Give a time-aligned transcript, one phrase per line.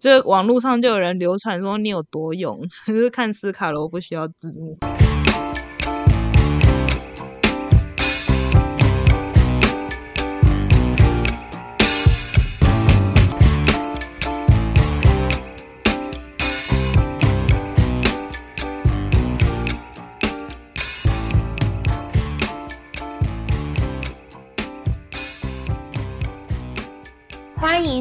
[0.00, 4.76] 就是网络上就有人流传说你有多勇， 就是看斯卡罗不需要字幕。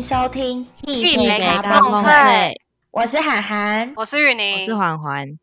[0.07, 2.01] 收听《一美卡卡梦
[2.91, 3.91] 我是涵涵。
[3.97, 5.37] 我是雨宁，我是环环，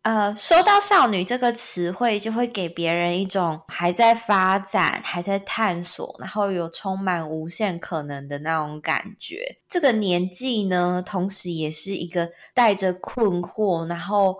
[0.00, 9.58] 呃，说到少女这个词汇，就会给别人一种还在发展、还在探索，然后有充满无限可能的那种感觉。
[9.68, 14.38] 这个年纪呢，同时也是一个带着困惑，然后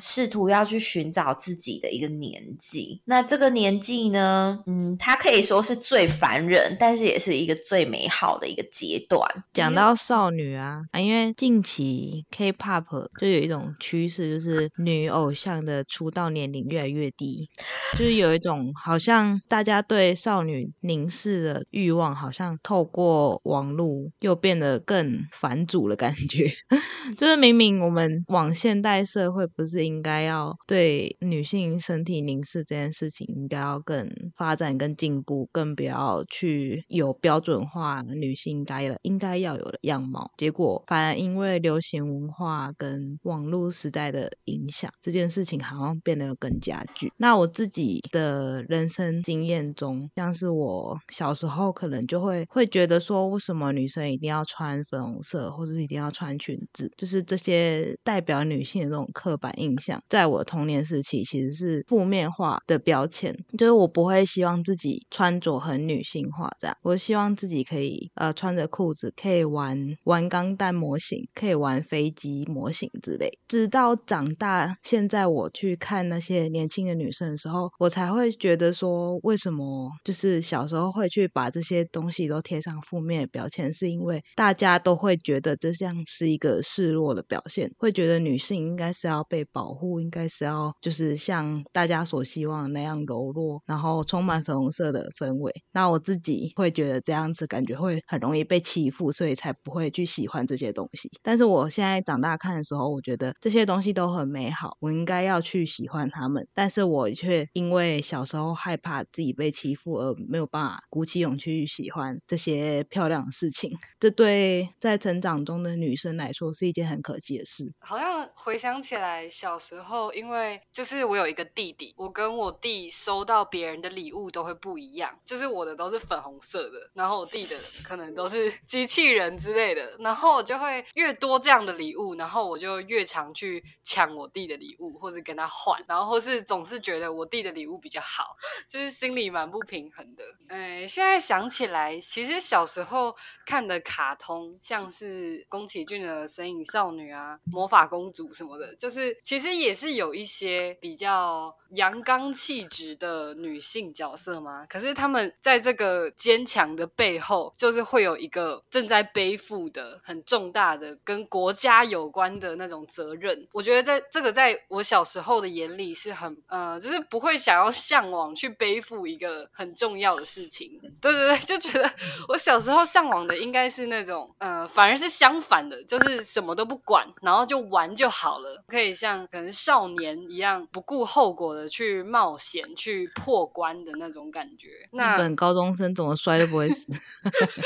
[0.00, 3.00] 试图要去寻找自己的一个年纪。
[3.04, 9.20] 那这个年纪呢，嗯，它可以说是最烦人，但是也是一个最美好的一个阶段。
[9.52, 17.48] 讲到少女啊，啊，因为近期 K-pop 就有一种趋势，就是女偶像的出道年龄越来越低，
[17.92, 26.52] 就是有一种好像大家对少女凝视的欲望，好像透过网络又变得更反主的感觉。
[27.16, 40.30] 就是明明我们往现代社会，不是应该要对女性身体凝视这件事情，应该要更发展、更进步，更不要去有标准化女性该了应该要有的样貌。
[40.36, 47.12] 结果反而因为流行文化跟网络时代的影响，这件事情好像变得更加剧。
[47.16, 73.30] 那我自己的人生经验中，像是我小时候可能就会会觉得说，为什么女生一定要穿粉红色，或者是一定要穿裙子，就是这些代表女性的这种刻板印象，在我童年时期其实是负面化的标签，就是我不会希望自己穿着很女性化这样，我希望自己可以呃穿着裤子可以玩玩钢弹模型，可以玩飞机模型之类。
[73.48, 95.52] 直到长大，现在我去看那些年轻的女生的时候，我才会觉得说，为什么就是小时候会去把这些东西都贴上负面的标签，是因为大家都会觉得这像是一个示弱的表现，会觉得女性应该是要被保护，应该是要就是像大家所希望的那样柔弱，然后充满粉红色的氛围。
[95.72, 101.10] 那我自己会觉得这样子感觉会很容易被欺负，所以才不会去喜欢这些东西。
[101.22, 106.46] 但是我现在长大看的时候，我觉得这些东西都很美好，我应该要去喜欢他们。
[106.54, 113.70] 但是我却因为小时候害怕自己被欺负，而没有办法鼓起勇气去喜欢这些漂亮的事情。
[114.00, 117.72] 这对在成长中的女生来说是一件很可惜的事。
[117.80, 127.56] 好像回想起来，小时候因为就是我有一个弟弟，我跟我弟收到别人的礼物都会不一样，就是我的都是粉红色的，然后我弟的
[127.88, 138.36] 可能都是 机器人之类的，然后我就会越多这样的礼物，然后我就越常去抢我弟的礼物，或者跟他换，然后或是总是觉得我弟的礼物比较好，
[138.68, 140.22] 就是心里蛮不平衡的。
[140.48, 154.66] 哎，现在想起来，其实小时候看的卡通，像是宫崎骏的《神隐少女》啊、魔法公主什么的，就是其实也是有一些比较阳刚气质的女性角色嘛。
[154.66, 163.48] 可是他们在这个坚强的背后，就是会有一个正在背负的很重大的跟国家有关的那种责任。
[163.52, 170.78] 我觉得在这个在我小时候的眼里是很呃，就是不会想要向往去背负一个很重要的事情。
[171.00, 171.90] 对对对，就觉得
[172.28, 184.68] 我小时候向往的应该是那种呃，反而是相反的，就是什么都不管，然后就玩就好了，可以像可能少年一样不顾后果的去冒险、去破关的那种感觉。
[184.68, 186.86] 日那本高中生怎么摔都不会死。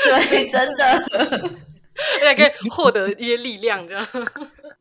[0.03, 1.51] 对，真的。
[2.21, 4.07] 也可以获得一些力量，这样。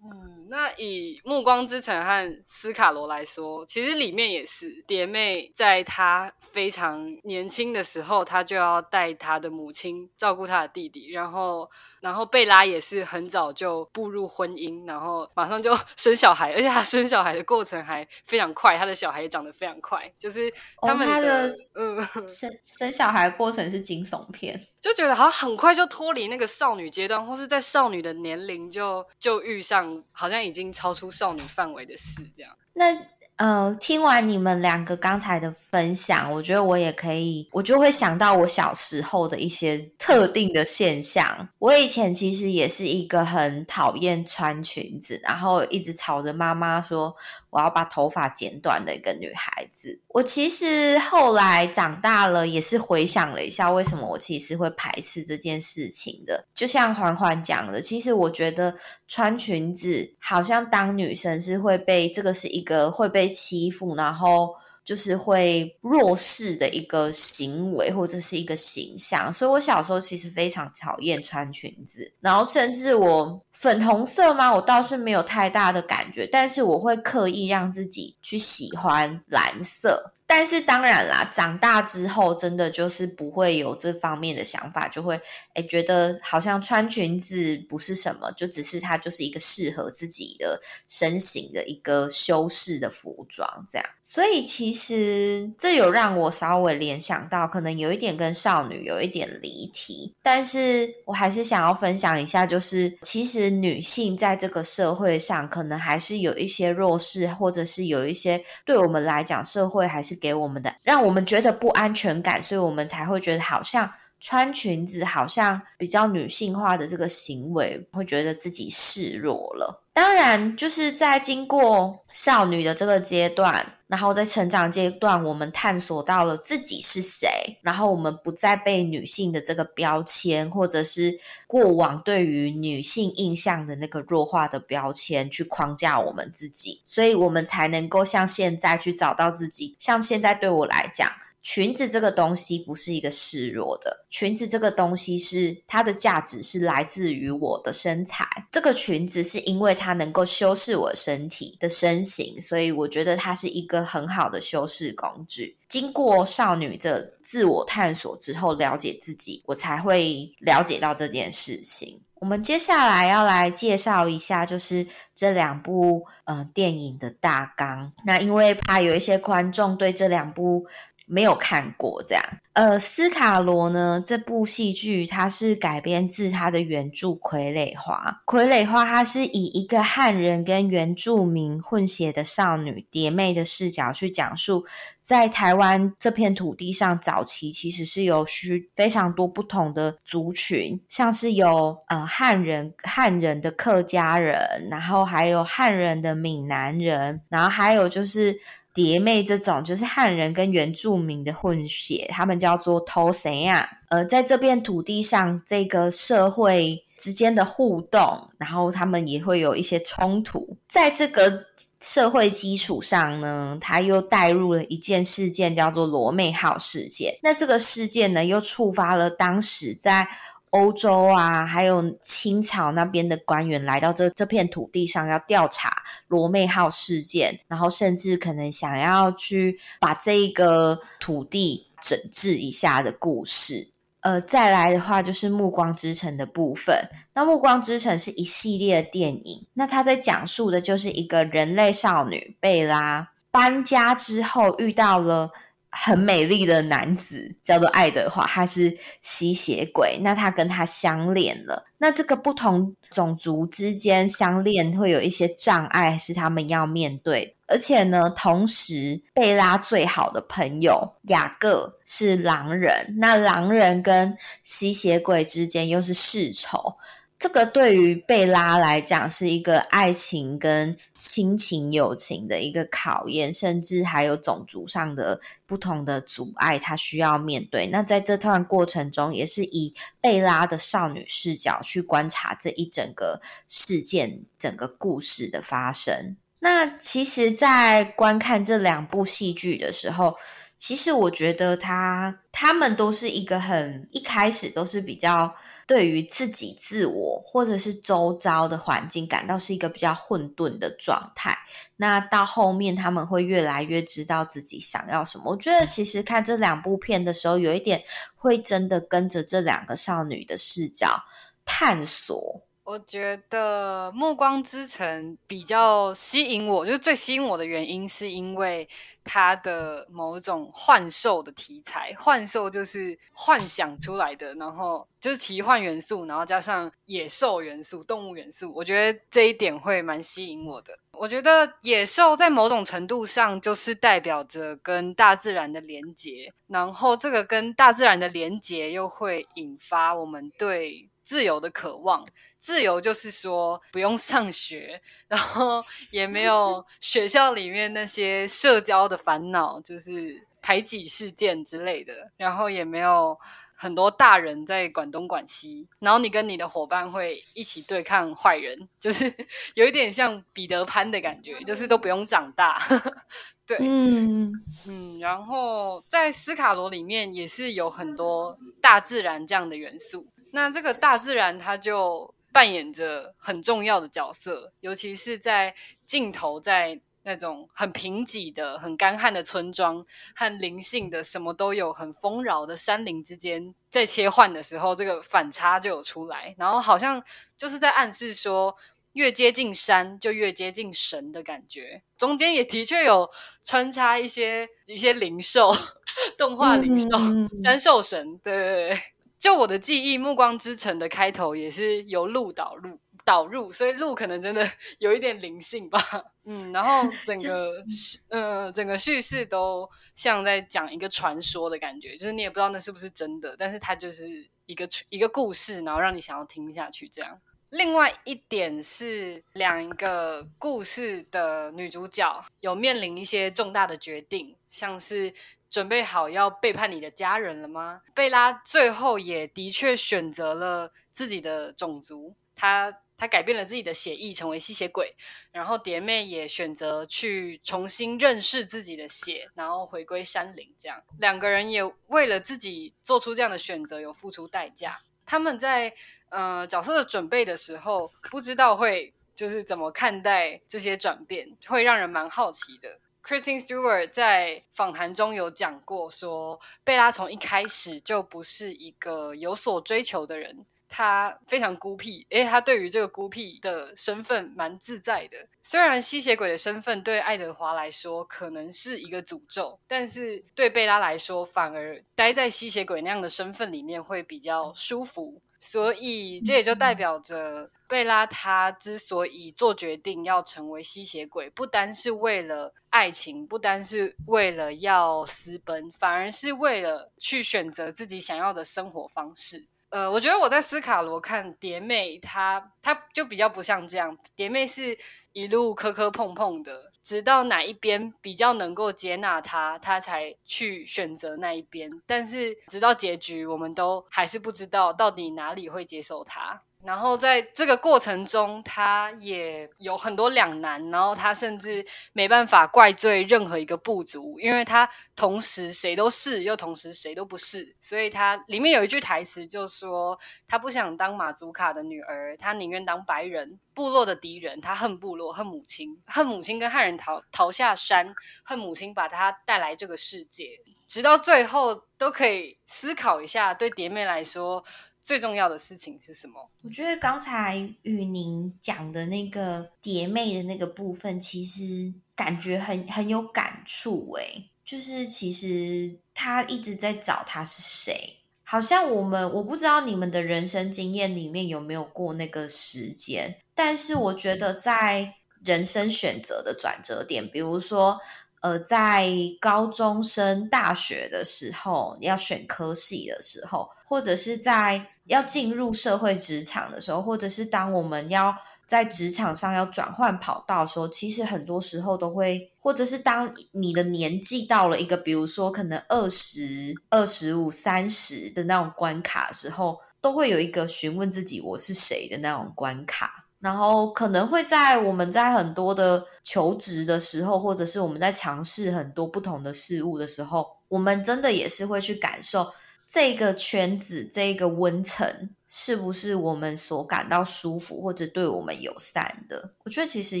[0.02, 11.68] 嗯，那以《暮光之城》和斯卡罗来说，其实里面也是蝶妹，在她非常年轻的时候，她就要带她的母亲照顾她的弟弟，然后，
[12.00, 20.50] 然后贝拉也是很早就步入婚姻，然后马上就 生小孩，而且她生小孩的过程还非常快，她的小孩也长得非常快，就是
[20.80, 22.06] 他们哦她的嗯。
[22.26, 32.50] 生生小孩的过程是惊悚片，就觉得好像很快就脱离那个少女阶段，或是在少女的年龄就就遇上好像已经超出少女范围的事，这样。
[32.72, 32.96] 那
[33.36, 41.48] 呃，听完你们两个刚才的分享，我觉得我也可以，我就会想到我小时候的一些特定的现象。
[41.58, 47.16] 我以前其实也是一个很讨厌穿裙子，然后一直吵着妈妈说
[47.50, 50.00] 我要把头发剪短的一个女孩子。
[50.08, 56.46] 我其实后来长大了，也是回想了一下，为什么我其实会排斥这件事情的。
[56.54, 58.76] 就像环环讲的，其实我觉得
[59.08, 63.28] 穿裙子好像当女生是会被这个是一个会被。
[63.40, 64.54] 欺负，然后
[64.84, 74.54] 就是会弱势的一个行为或者是一个形象，所以我小时候其实非常讨厌穿裙子，然后甚至我粉红色吗？
[74.54, 80.14] 我倒是没有太大的感觉，但是我会刻意让自己去喜欢蓝色。
[80.26, 85.20] 但是当然啦，长大之后真的就是不会有这方面的想法，就会
[85.54, 93.86] 诶觉得好像穿裙子不是什么，就只是它就是一个适合自己的身形的一个修饰的服装这样。
[94.04, 110.20] 所以其实这有让我稍微联想到，可能有一点跟少女有一点离题，但是我还是想要分享一下，就是其实女性在这个社会上，可能还是有一些弱势，或者是有一些对我们来讲，社会还是。
[110.20, 119.82] 给我们的，让我们觉得不安全感，所以我们才会觉得好像穿裙子好像比较女性化的这个行为，会觉得自己示弱了。
[119.94, 139.74] 当然，就是在经过少女的这个阶段，然后在成长阶段，我们探索到了自己是谁，然后我们不再被女性的这个标签，或者是过往对于女性印象的那个弱化的标签去框架我们自己，所以我们才能够像现在去找到自己。
[139.76, 141.10] 像现在对我来讲。
[141.42, 148.26] 裙子这个东西不是一个示弱的，裙子这个东西是它的价值是来自于我的身材。
[148.50, 155.56] 这个裙子是因为它能够修饰我身体的身形，所以我觉得它是一个很好的修饰工具。
[155.66, 162.02] 经过少女的自我探索之后，了解自己，我才会了解到这件事情。
[162.16, 167.90] 我们接下来要来介绍一下，就是这两部呃电影的大纲。
[168.04, 170.66] 那因为怕有一些观众对这两部。
[171.10, 174.00] 没有看过这样，呃，斯卡罗呢？
[174.06, 178.22] 这部戏剧它是改编自他的原著《傀儡花》。
[178.46, 184.64] 《傀儡花》它是以一个汉人跟原住民混血的少女蝶妹的视角去讲述，
[185.02, 198.38] 在台湾这片土地上，早期其实是有许非常多不同的族群，像是有呃汉人、汉人的客家人，然后还有汉人的闽南人，然后还有就是。
[198.72, 203.68] 蝶妹这种就是汉人跟原住民的混血，他们叫做偷谁呀？
[203.88, 210.56] 呃，在这片土地上，这个社会之间的互动，然后他们也会有一些冲突。
[210.68, 211.46] 在这个
[211.80, 217.18] 社会基础上呢，他又带入了一件事件，叫做罗妹号事件。
[217.22, 220.08] 那这个事件呢，又触发了当时在。
[220.50, 225.70] 欧洲啊，还有清朝那边的官员来到这这片土地上，要调查
[226.08, 233.70] 罗妹号事件，然后甚至可能想要去把这一个土地整治一下的故事。
[234.00, 236.88] 呃，再来的话就是《暮光之城》的部分。
[237.14, 245.30] 那《暮光之城》是一系列的电影，那它在讲述的就是一个人类少女贝拉搬家之后遇到了。
[245.70, 249.98] 很美丽的男子叫做爱德华，他是吸血鬼。
[250.02, 251.66] 那他跟他相恋了。
[251.78, 257.36] 那这个不同种族之间相恋会有一些障碍，是他们要面对。
[257.46, 266.76] 而且呢，同时贝拉最好的朋友雅各是狼人，那狼人跟吸血鬼之间又是世仇。
[267.20, 277.66] 这个对于贝拉来讲是一个爱情跟亲情友情的一个考验，甚至还有种族上的不同的阻碍，他需要面对。
[277.66, 286.16] 那在这段过程中，也是以贝拉的少女视角去观察这一整个事件、整个故事的发生。
[286.38, 290.16] 那其实，在观看这两部戏剧的时候，
[290.56, 295.34] 其实我觉得他他们都是一个很一开始都是比较。
[295.70, 301.38] 对于自己、自我或者是周遭的环境感到是一个比较混沌的状态，
[301.76, 305.30] 那到后面他们会越来越知道自己想要什么。
[305.30, 307.84] 我觉得其实看这两部片的时候，有一点
[308.16, 311.04] 会真的跟着这两个少女的视角
[311.44, 312.42] 探索。
[312.64, 318.68] 我觉得《暮光之城》比较吸引我，就是最吸引我的原因，是因为
[319.04, 321.94] 它的某种幻兽的题材。
[321.98, 328.52] 幻兽就是幻想出来的，然后就是奇幻元素，然后加上野兽元素、动物元素。
[328.54, 330.78] 我觉得这一点会蛮吸引我的。
[330.92, 342.06] 我觉得野兽在某种程度上就是代表着跟大自然的连结，然后这个跟大自然的连结又会引发我们对自由的渴望。
[342.40, 353.16] 自由就是说不用上学，然后也没有 学校里面那些社交的烦恼，就是排挤事件之类的，然后也没有
[353.54, 359.14] 很多大人在管东管西，然后你跟你的伙伴会一起对抗坏人，就是
[359.52, 362.66] 有一点像彼得潘的感觉，就是都不用长大。
[363.46, 364.32] 对，嗯
[364.66, 372.14] 嗯，然后在斯卡罗里面也是有很多大自然这样的元素，那这个大自然它就。
[372.32, 379.84] 扮演着很重要的角色，尤其是在镜头在那种很贫瘠的、很干旱的村庄
[380.14, 386.34] 和灵性的什么都有、很丰饶的山林之间在切换的时候，这个反差就有出来。
[386.38, 387.02] 然后好像
[387.36, 388.54] 就是在暗示说，
[388.92, 391.82] 越接近山就越接近神的感觉。
[391.96, 393.10] 中间也的确有
[393.42, 395.52] 穿插一些一些灵兽、
[396.18, 396.98] 动画灵兽、
[397.42, 398.82] 山兽神，对对对。
[399.20, 405.78] 就我的记忆，《暮光之城》的开头也是由鹿导入导入，所以鹿可能真的有一点灵性吧。
[406.24, 407.62] 嗯，然后 整个
[408.08, 414.08] 呃整个叙事都像在讲一个传说的感觉，就是你也不知道那是不是真的，但是它就是
[414.46, 416.88] 一个一个故事，然后让你想要听下去。
[416.88, 425.12] 这样，另外一点是两个故事的女主角有面临一些重大的决定，像是。
[425.50, 427.82] 准备好要背叛你的家人了吗？
[427.94, 434.94] 贝拉最后也的确选择了自己的种族，他他改变了自己的血裔，成为吸血鬼。
[435.32, 440.54] 然后蝶妹也选择去重新认识自己的血，然后回归山林。
[440.56, 444.78] 这样两个人也为了自己做出这样的选择，有付出代价。
[445.04, 445.74] 他们在
[446.10, 452.78] 呃角色的准备的时候，不知道会就是怎么看待这些转变，会让人蛮好奇的。
[453.10, 465.26] Kristen Stewart 在访谈中有讲过，说贝拉从一开始就不是一个有所追求的人，她非常孤僻，诶，他对于这个孤僻的身份蛮自在的。
[465.42, 475.20] 虽然吸血鬼的身份对爱德华来说可能是一个诅咒，但是对贝拉来说，反而待在吸血鬼那样的身份里面会比较舒服。
[475.40, 489.46] 所以，这也就代表着贝拉她之所以做决定要成为吸血鬼，不单是为了爱情，不单是为了要私奔，反而是为了去选择自己想要的生活方式。
[489.70, 494.76] 呃，我觉得我在斯卡罗看蝶妹，她她就比较不像这样，蝶妹是
[495.12, 496.69] 一路磕磕碰碰的。
[496.90, 501.70] 直到哪一边比较能够接纳他，他才去选择那一边。
[501.86, 506.42] 但是直到结局，我们都还是不知道到底哪里会接受他。
[506.62, 511.64] 然后在这个过程中，他也有很多两难，然后他甚至
[511.94, 517.56] 没办法怪罪任何一个部族，因为他同时谁都是，又同时谁都不是。
[517.60, 519.98] 所以他里面有一句台词就说
[520.28, 524.38] ：“他不想当马祖卡的女儿，他宁愿当白人部落的敌人。
[524.40, 530.38] 他恨部落，恨母亲，恨母亲跟汉人逃逃下山，恨母亲把他带来这个世界。
[530.68, 534.44] 直到最后，都可以思考一下，对蝶妹来说。”
[534.82, 536.30] 最重要的事情是什么？
[536.42, 544.30] 我觉得刚才雨宁讲的那个蝶妹的那个部分，其实感觉很很有感触诶。
[544.44, 554.94] 就是其实他一直在找他是谁，好像我们我不知道你们的人生经验里面有没有过那个时间，但是我觉得在
[555.24, 557.78] 人生选择的转折点，比如说
[558.20, 563.48] 呃，在高中升大学的时候，要选科系的时候。
[563.64, 568.12] 或者是在要进入社会职场的时候，或者是当我们要
[568.44, 583.06] 在职场上要转换跑道的时候，其实很多时候都会，或者是当你的年纪到了一个，比如说可能二十二、十五、三十的那种关卡时候，都会有一个询问自己我是谁的那种关卡。
[583.20, 592.32] 然后可能会在我们在很多的求职的时候，或者是我们在尝试很多不同的事物的时候，我们真的也是会去感受。
[592.72, 599.34] 这个圈子，这个温层，是不是我们所感到舒服或者对我们友善的？
[599.42, 600.00] 我觉得其实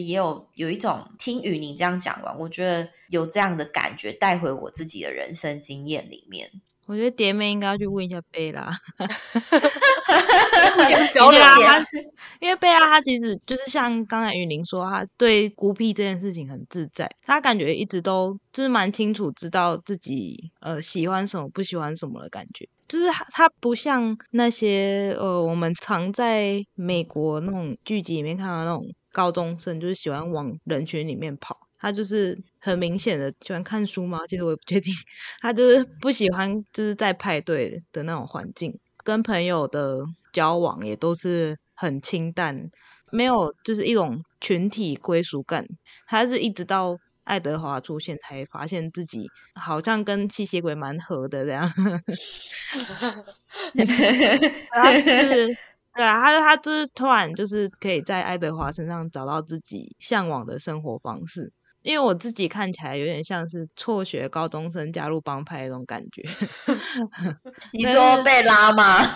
[0.00, 6.48] 也有有一种听雨宁这样讲完，我觉得有这样的感觉带回我自己的人生经验里面。
[6.90, 8.68] 我觉得蝶妹应该要去问一下贝拉，
[10.74, 11.86] 互相交流对啊点他
[12.40, 22.68] 因为贝拉她其实就是像刚才雨林说，她对孤僻这件事情很自在，她感觉一直都就是蛮清楚知道自己呃喜欢什么不喜欢什么的感觉。
[22.88, 31.56] 就是他他不像那些呃我们常在美国那种剧集里面看到那种高中生，就是喜欢往人群里面跑。
[31.80, 34.20] 他就是很明显的喜欢看书吗？
[34.28, 34.92] 其实我也不确定。
[35.40, 39.98] 他就是不喜欢就是在派对的那种环境，跟朋友的
[40.32, 42.68] 交往也都是很清淡，
[43.10, 45.64] 没有就是一种群体归属感。
[46.06, 51.66] 他是一直到爱德华出现才发现自己好像跟吸血鬼蛮合的这样。
[54.70, 55.46] 他就是
[55.94, 61.52] 对啊，他他就是突然就是可以在爱德华身上找到自己向往的生活方式。
[61.82, 66.22] 因为我自己看起来有点像是辍学高中生加入帮派那种感觉，
[67.72, 69.06] 你说贝拉吗？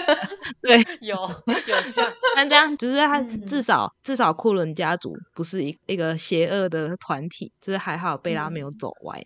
[0.60, 1.16] 对， 有
[1.66, 9.20] 有像，但这样就是他嗯至少、至少库伦家族不是一一个邪恶的团体，就是还好贝拉没有走歪。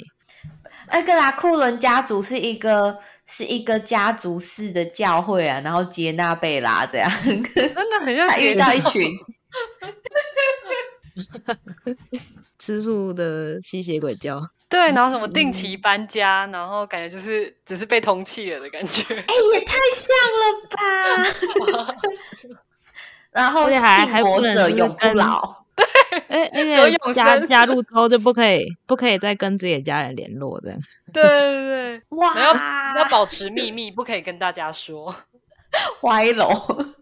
[0.90, 7.10] 那个啦，库伦家族是一个是一个家族式的教会啊，然后接纳贝拉这样，
[7.54, 9.10] 真的很像他遇到一群
[12.58, 19.02] 吃素的吸血鬼教，对，然后什么定期搬家，然后感觉就是只是被通气了的感觉。
[19.14, 21.94] 哎、也太像了吧！
[23.30, 25.64] 然后还信还者永不跟老，
[26.28, 30.78] 哎，而 有且加加入之后就不可以不可以再跟自己的家人联络这样。
[31.12, 32.58] 对对对，哇，然后
[32.98, 35.14] 要保持秘密，不可以跟大家说。
[36.02, 36.48] 歪楼。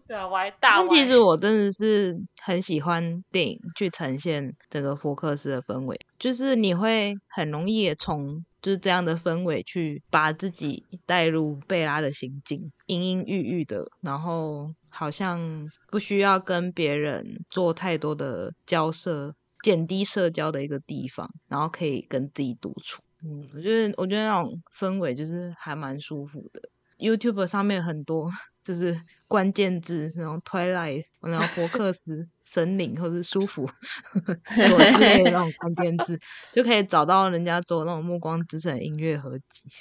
[0.07, 0.87] 对啊，歪大。
[0.87, 23.01] 其实我真的是很喜欢电影去呈现整个福克斯的氛围，就是你会很容易也从就是这样的氛围去把自己带入贝拉的心境，阴阴郁郁的，然后好像不需要跟别人做太多的交涉，减低社交的一个地方，然后可以跟自己独处。
[23.25, 26.61] 嗯，我觉得我觉得那种氛围就是还蛮舒服的。
[26.97, 28.27] YouTube 上面很多
[28.67, 33.65] 就是关键字，然后 Twilight，然后福克斯、森林或者是舒服
[34.51, 34.61] 之
[34.97, 36.19] 类的那种关键字，
[36.51, 39.71] 就可以找到人家做那种《暮光之城》音乐合集。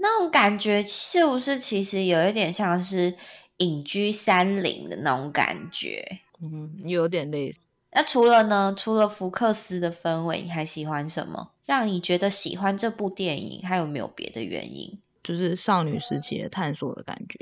[0.00, 3.14] 那种感觉是不是其实有一点像是
[3.58, 6.18] 隐居山林的那种感觉？
[6.40, 7.70] 嗯，有点类似。
[7.92, 8.74] 那除了呢？
[8.76, 11.52] 除了福克斯的氛围，你还喜欢什么？
[11.64, 13.62] 让你觉得喜欢这部电影？
[13.64, 14.98] 还有没有别的原因？
[15.22, 17.38] 就是少女时期的探索的感觉。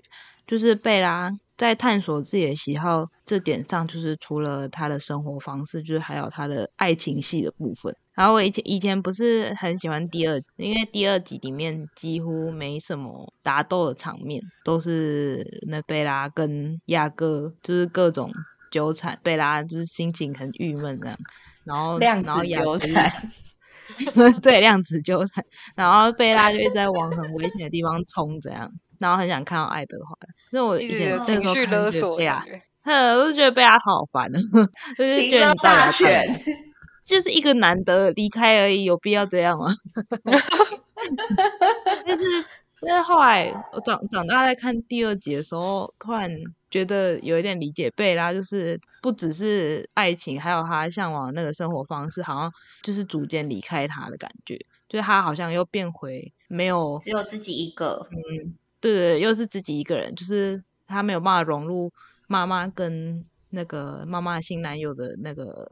[0.51, 7.95] 就是贝拉在探索自己的喜好这点上，就是除了她的生活方式，就是还有她的爱情戏的部分。
[8.17, 18.33] 然后我以前以前不是很喜欢第二，因为第二集里面几乎没什么打斗的场面，都是那贝拉跟亚哥就是各种
[18.73, 21.17] 纠缠，贝拉就是心情很郁闷这样，
[21.63, 23.09] 然后量子纠缠，
[24.43, 25.45] 对，量子纠缠。
[25.77, 28.69] 然后贝拉就一直在往很危险的地方冲，这样，
[29.01, 30.17] 然后很想看到爱德华。
[30.53, 32.63] 所以我一直以前有情这个时候勒索的感，觉。
[32.83, 34.39] 呵，我就觉得贝拉好烦哦，
[34.97, 36.35] 就是觉得大要全干嘛，
[37.05, 39.67] 就是一个难得离开而已，有必要这样吗？
[42.07, 42.25] 就是，
[42.81, 46.31] 但是后来我长长大在看第二集的时候，突然
[46.71, 54.57] 觉得有一点理解贝拉，就是不只是爱情，还有他向往那个生活方式，好像就是逐渐离开他的感觉，
[54.89, 58.09] 就是他好像又变回没有只有自己一个。
[58.11, 61.93] 对对对，又是自己一个人，就是他没有办法融入
[62.27, 65.71] 妈妈跟那个妈妈新男友的那个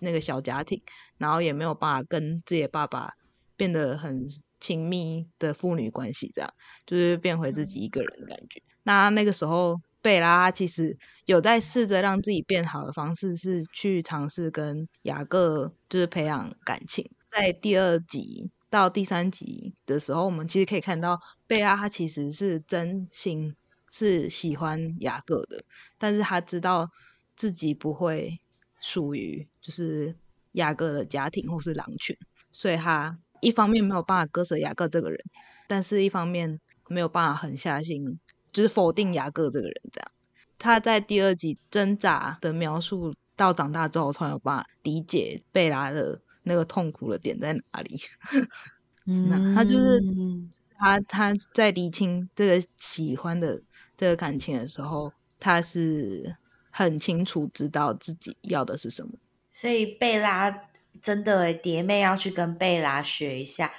[0.00, 0.80] 那个小家庭，
[1.18, 3.12] 然后也没有办法跟自己的爸爸
[3.56, 4.22] 变得很
[4.60, 6.52] 亲密的父女关系，这样
[6.86, 8.62] 就是变回自己一个人的感觉。
[8.82, 17.10] 那那个时候，贝拉其实有在试着让自己变好的方式，是去尝试跟雅各就是培养感情。
[17.30, 23.54] 在第二集到第三集的时候，我们其实可以看到贝拉她其实是真心
[23.88, 25.64] 是喜欢雅各的，
[25.96, 26.90] 但是她知道
[27.36, 28.40] 自己不会
[28.80, 30.12] 属于就是
[30.52, 32.16] 雅各的家庭或是狼群，
[32.50, 35.20] 所以她一方面没有办法割舍雅各这个人，
[35.68, 38.18] 但是一方面没有办法狠下心，
[38.50, 39.82] 就是否定雅各这个人。
[39.92, 40.10] 这样，
[40.58, 48.00] 他在第二集挣扎的描述到长大之后，突然有办法理解贝拉的那个痛苦的点在哪里。
[49.04, 53.60] 那他就是嗯他他在理清这个喜欢的
[53.96, 56.36] 这个感情的时候，他是
[56.70, 59.12] 很清楚知道自己要的是什么。
[59.52, 60.68] 所以贝拉
[61.02, 63.72] 真的诶，蝶妹要去跟贝拉学一下，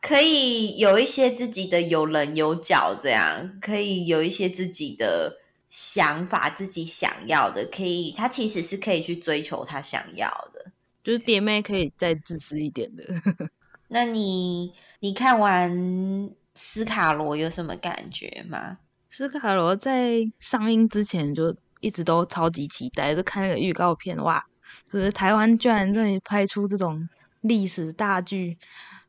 [0.00, 10.72] 可以有一些自己的有棱有角，这样可以有一些自己的想法，自己想要的，可以他其实是可以去追求他想要的。
[11.08, 13.02] 就是爹妹可以再自私一点的。
[13.88, 18.76] 那你你看完斯卡罗有什么感觉吗？
[19.08, 24.44] 斯卡罗在上映之前就一直都超级期待，就看那个预告片，哇，
[24.92, 27.08] 就是台湾居然这里拍出这种
[27.40, 28.58] 历史大剧。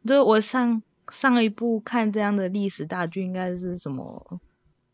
[0.06, 0.82] 就是我上
[1.12, 4.40] 上一部看这样的历史大剧，应该是什么？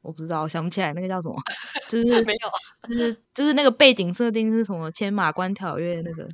[0.01, 1.35] 我不知道，想不起来那个叫什么。
[1.87, 4.89] 就是没有，就是就是那个背景设定是什么？
[4.89, 6.27] 千马关条约那个。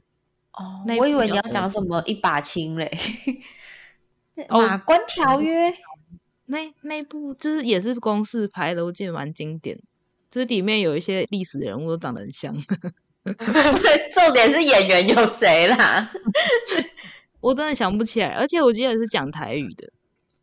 [0.54, 2.92] 哦我以为你要讲什么一把青嘞。
[4.50, 5.74] 哦马关条约，
[6.46, 9.80] 那那部就是也是公式牌的，我记得蛮经典。
[10.30, 12.56] 就是里面有一些历史人物都长得很像，
[14.16, 16.10] 重点是演员有谁啦？
[17.42, 18.30] 我真的想不起来。
[18.30, 19.92] 而且我记得是讲台语的。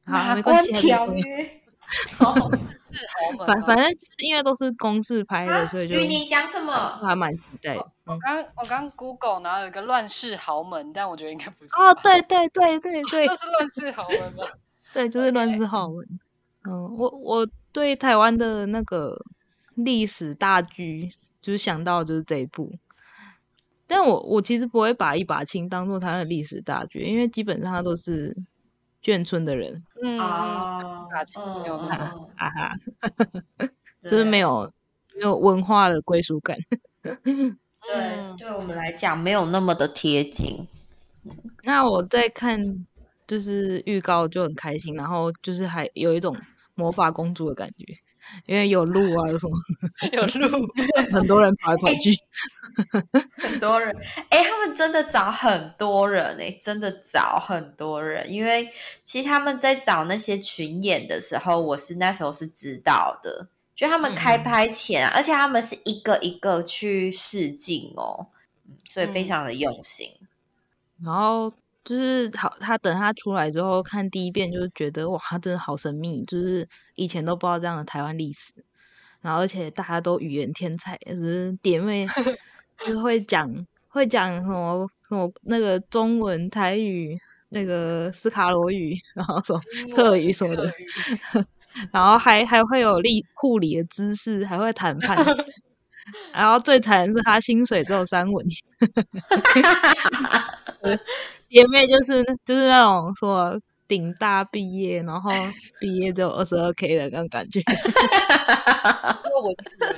[0.04, 1.60] 好，马关没关系，条约。
[2.20, 2.50] 哦，
[2.82, 6.72] 是豪门反反正就是因为都是公式拍的，所以就与你讲什么？
[7.02, 14.44] 还蛮期待我刚我刚 Google 然后有一个乱世豪门，但我觉得应该不是哦，对对对对对这是乱世豪门吗？
[14.92, 16.06] 对，就是乱世豪门。
[16.64, 19.16] 嗯，我我对台湾的那个
[19.74, 22.72] 历史大剧，就是想到就是这一部。
[23.86, 28.36] 但我我其实不会把一把青当做它的历史大剧，因为基本上它都是
[29.02, 31.06] 眷村的人，嗯，啊
[31.62, 31.96] 没有他，
[32.36, 32.74] 啊哈哈，
[33.58, 34.70] 嗯就是没有
[35.14, 36.56] 没有文化的归属感。
[37.02, 37.14] 对，
[37.94, 40.66] 嗯对我们来讲没有那么的贴近。
[41.62, 42.86] 那我在看
[43.26, 46.36] 就是预告就很开心，然后就是还有一种
[46.74, 47.84] 魔法公主的感觉，
[48.46, 49.56] 因为有路啊，有什么
[50.12, 50.66] 有路，
[51.12, 52.14] 很多人跑来跑去。
[53.36, 53.94] 很多人，
[54.28, 58.68] 哎、他们真的找很多人哎、真的找很多人，因为
[59.02, 68.28] 其实他们在找那些群演的时候，我是那时候是知道的，就他们开嗯拍前、啊，而且他们是一个一个去试镜哦，
[68.68, 70.12] 嗯所以非嗯常的用心。
[71.02, 71.52] 然后
[71.88, 78.52] 就是好，他等他出来之后看第一遍，就是觉得哇，他真的好神秘，就是以前都不知道这样的台湾历史。
[79.22, 82.06] 然后而且大家都语言天才，就是点妹
[82.84, 89.60] 就是会讲会讲什么什么那个中文、台语、那个斯卡罗语，然后什么
[89.96, 90.70] 客语什么的
[91.90, 95.16] 然后还还会有理护理的知识，还会谈判。
[96.32, 98.46] 然后最惨的是他薪水只有三文，
[101.48, 105.30] 姐妹就是就是那种说顶大毕业，然后
[105.80, 109.94] 毕业只有二十二 k 的那种感觉，有文字的，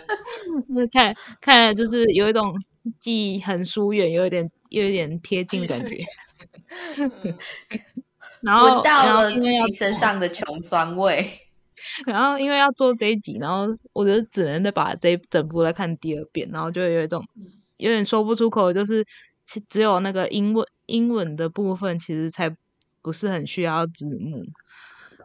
[0.75, 2.55] 就是看看来就是有一种
[2.99, 6.05] 既很疏远，又有点又有点贴近感觉。
[6.99, 7.39] 嗯
[8.43, 11.50] 然后闻到了自己身上的穷酸味。
[12.07, 17.25] 然后因为要做这一集，然后我就只能再把这一整部再看第二遍，然后就有一种
[17.79, 19.05] 有点说不出口，就是
[19.45, 22.55] 其只有那个英文英文的部分，其实才
[23.03, 24.45] 不是很需要字幕。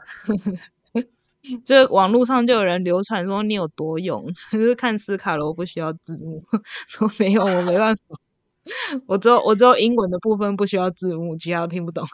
[1.65, 6.44] 就是网络上就有人流传说你有多勇，就是看斯卡罗不需要字幕，
[6.88, 8.02] 说没有我没办法，
[9.08, 12.06] 我只有我只有英文的部分不需要字幕，其他都听不懂。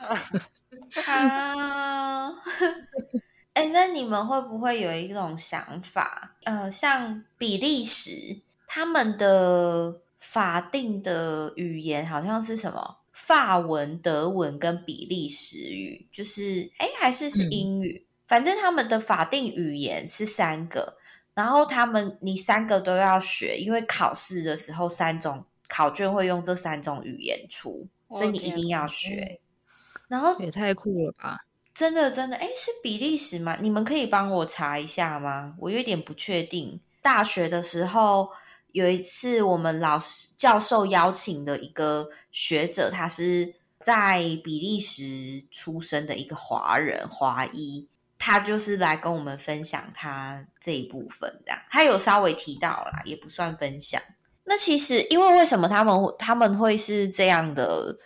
[1.07, 2.31] 啊，
[3.53, 6.35] 哎、那你们会不会有一种想法？
[6.43, 12.97] 呃，像比利时，他们的法定的语言好像是什么？
[13.11, 18.07] 法文、德文跟比利时语，就是哎，还是是嗯英语？
[18.25, 20.97] 反正他们的法定语言是三个，
[21.33, 29.41] 然后他们你三个都要学，因为考试的时候三种考卷会用这三种语言出，所以你一定要学。
[30.07, 31.45] 然后也太酷了吧！
[31.81, 33.57] 真的真的，哎，是比利时吗？
[33.59, 35.55] 你们可以帮我查一下吗？
[35.57, 36.79] 我有点不确定。
[37.01, 38.29] 大学的时候
[38.71, 47.87] 有一次，我们老师教授邀请的一个学者，他是在比利时出生的一个华人华裔，
[48.19, 53.99] 他就是来跟我们分享他这一部分，这样他有稍微提到啦，也不算分享。
[54.43, 57.97] 那其实，因为为什么他们他们会是这样的？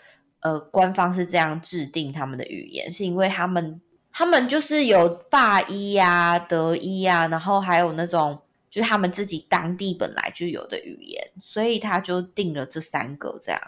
[0.45, 3.81] 呃，官方是这样制定他们的语言，是因为他们
[4.11, 13.59] 他们就是有法医呀、德医呀、然后还有那种就是他们自己当地本来就有的语言，所以他就定了这三个这样。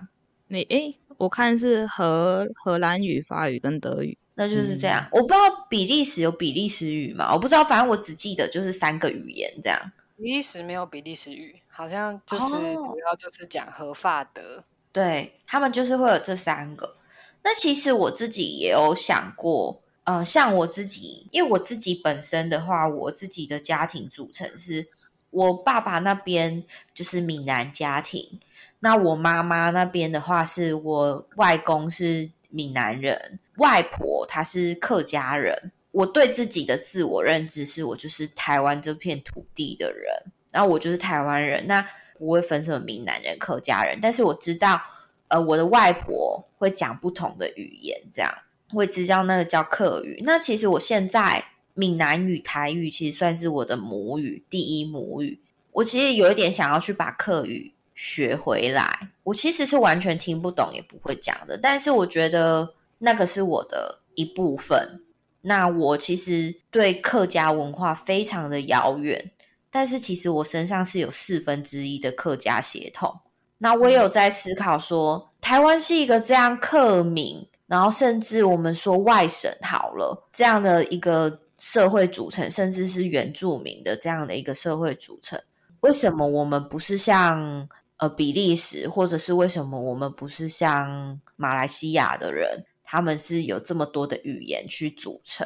[0.49, 4.15] 你诶，我看是荷荷兰语、法语跟德语。
[4.35, 7.33] 那就是这样，我不知道比利时有比利时语吗？
[7.33, 9.91] 我不知道，反正我只记得就是三个语言这样。
[10.15, 14.63] 比利时没有比利时语，好像就是哦主要就是讲荷法德。
[14.97, 16.95] 对他们就是会有这三个。
[17.43, 24.87] 那其实我自己也有想过，呃，像我自己，因为我自己本身的话，我自己的家庭组成是，
[25.29, 26.63] 我爸爸那边
[26.95, 28.39] 就是闽南家庭，
[28.79, 35.71] 那我妈妈那边的话，是我外公是闽南人，外婆她是客家人。
[35.91, 40.11] 我对自己的自我认知是我就是台湾这片土地的人，
[40.51, 44.81] 然后我就是台湾人，那不会分什么闽南人、客家人，但是我知道，
[45.27, 48.33] 呃，我的外婆会讲不同的语言，这样
[48.69, 50.21] 会知道那个叫客语。
[50.23, 55.39] 那其实我现在闽南语、台语其实算是我的母语，第一母语。
[55.71, 59.09] 我其实有一点想要去把客语学回来。
[59.23, 65.03] 我其实是完全听不懂也不会讲的，但是我觉得那个是我的一部分。
[65.41, 69.31] 那我其实对客家文化非常的遥远，
[69.69, 73.19] 但是其实我身上是有四分之一的客家血统。
[73.59, 85.41] 那我有在思考说，台湾是一个这样客民，然后甚至我们说外省好了这样的一个社会组成，甚至是原住民的这样的一个社会组成，
[85.79, 92.65] 为什么我们不是像呃比利时，或者是为什么我们不是像马来西亚的人？
[92.89, 95.45] 他们是有这么多的语言去组成，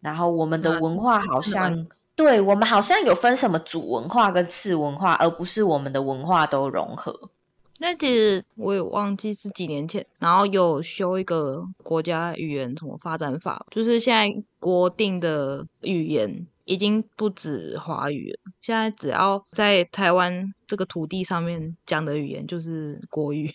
[0.00, 1.86] 然后我们的文化好像
[2.18, 7.30] 对我们好像有分什么主文化跟次文化，而不是我们的文化都融合。
[7.78, 23.54] 那其实我也忘记是几年前，然后有修一个国家语言什么发展法，就是现在国定的语言已经不止华语了，现在只要在台湾这个土地上面讲的语言就是国语。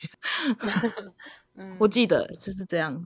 [1.78, 3.04] 我记得就是这样。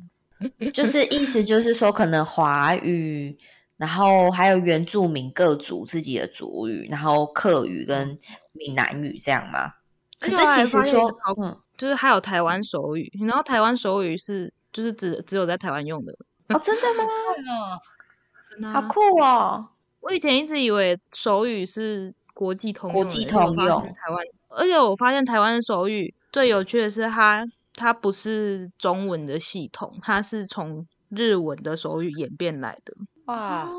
[0.72, 3.36] 就是意思就是说，可能华语，
[3.78, 8.20] 然后还有原住民各族自己的族语，然后客语跟
[8.52, 9.74] 闽南语这样吗？
[10.20, 11.10] 可是其实说，
[11.42, 16.12] 嗯，就是还有台湾手语，然后台湾手语是就是只只有在台湾用的
[16.50, 18.74] 哦，真的吗？
[18.74, 19.68] 好酷哦！
[20.02, 27.48] 我以前一直以为手语是国际通用国际通用台湾，而且我发现台湾手语最有趣的是它。
[27.80, 32.92] 它不是中文的系统，它是从日文的手语演变来的。
[33.28, 33.70] 哇，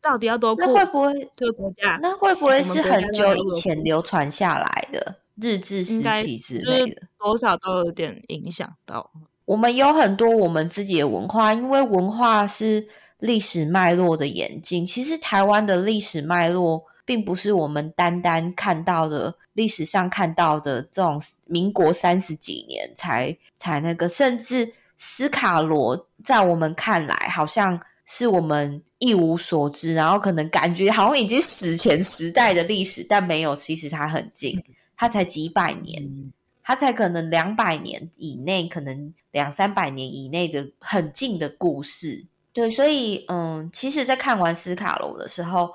[0.00, 0.54] 到底要多？
[0.56, 1.98] 那会不会这个国家？
[2.00, 7.02] 那会不会是很久以前流传下来的日治时期之类的？
[7.18, 9.10] 多少都有点影响到。
[9.44, 12.88] 我们有很多我们自己的文化，因为文化是
[13.18, 14.86] 历史脉络的演进。
[14.86, 16.84] 其实台湾的历史脉络。
[17.04, 27.78] 并不是我们单单看到的历史上看到的这种民国三十几年才才那个，甚至斯卡罗在我们看来好像
[28.14, 34.62] 是我们一无所知，然后可能感觉好像已经史前时代的历史，但没有，其实它很近，
[34.98, 36.30] 它才几百年，
[36.62, 42.26] 它才可能两百年以内，可能两三百年以内的很近的故事。
[42.52, 45.70] 对，所以嗯，其实，在看完斯卡罗的时候。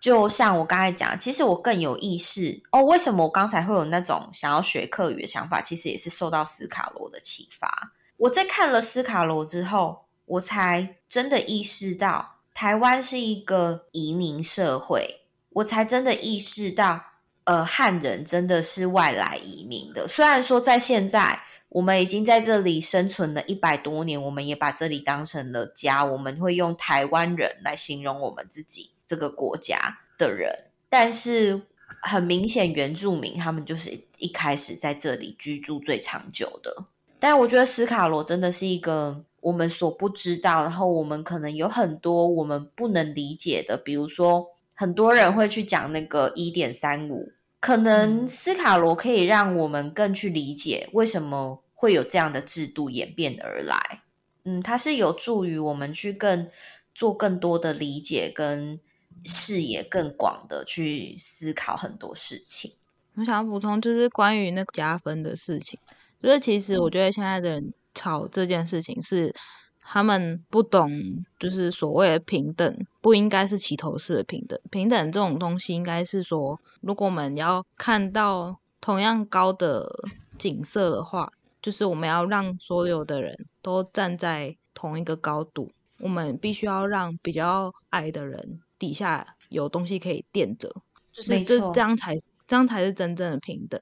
[0.00, 2.82] 就像我刚才讲，其实我更有意识哦。
[2.84, 5.60] 为什么我刚才会有那种想要学课语的想法？
[5.60, 7.92] 其实也是受到斯卡罗的启发。
[8.16, 15.22] 我在看了斯卡罗之后，我才真的意识到台湾是一个移民社会。
[15.50, 17.02] 我才真的意识到，
[17.44, 20.06] 呃，汉人真的是外来移民的。
[20.06, 21.40] 虽然说在现在
[21.70, 28.90] 我们已经在这里生存了一百多年，我们也把这里当成了家，我们会用台湾人来形容我们自己。
[29.04, 31.62] 这个国家的人，但是
[32.02, 36.84] 很明显，原住民他们就是一开始在这里居住最长久的。
[37.18, 54.02] 但我觉得斯卡罗真的是一个我们所不知道，然后我们可能有很多我们不能理解的，比如说很多人会去讲那个一点三五，可能斯卡罗可以让我们更去理解为什么会有这样的制度演变而来。
[54.44, 56.48] 嗯，它是有助于我们去更
[56.94, 58.80] 做更多的理解跟。
[59.22, 62.72] 视野更广的去思考很多事情。
[63.16, 65.78] 我想要补充，就是关于那个加分的事情。
[66.22, 69.34] 就是其实我觉得现在的人吵这件事情，是
[69.80, 70.90] 他们不懂，
[71.38, 74.58] 就是所谓的平等，不应该是齐头式的平等。
[74.70, 79.90] 平等这种东西，应该是说，如果我们要看到同样高的
[80.38, 85.70] 景色的话，就是我们要让所有的人都站在同一个高度。
[85.98, 88.60] 我们必须要让比较矮的人。
[88.78, 90.74] 底下有东西可以垫着，
[91.12, 93.78] 就是这这样才这样才是真正的平等。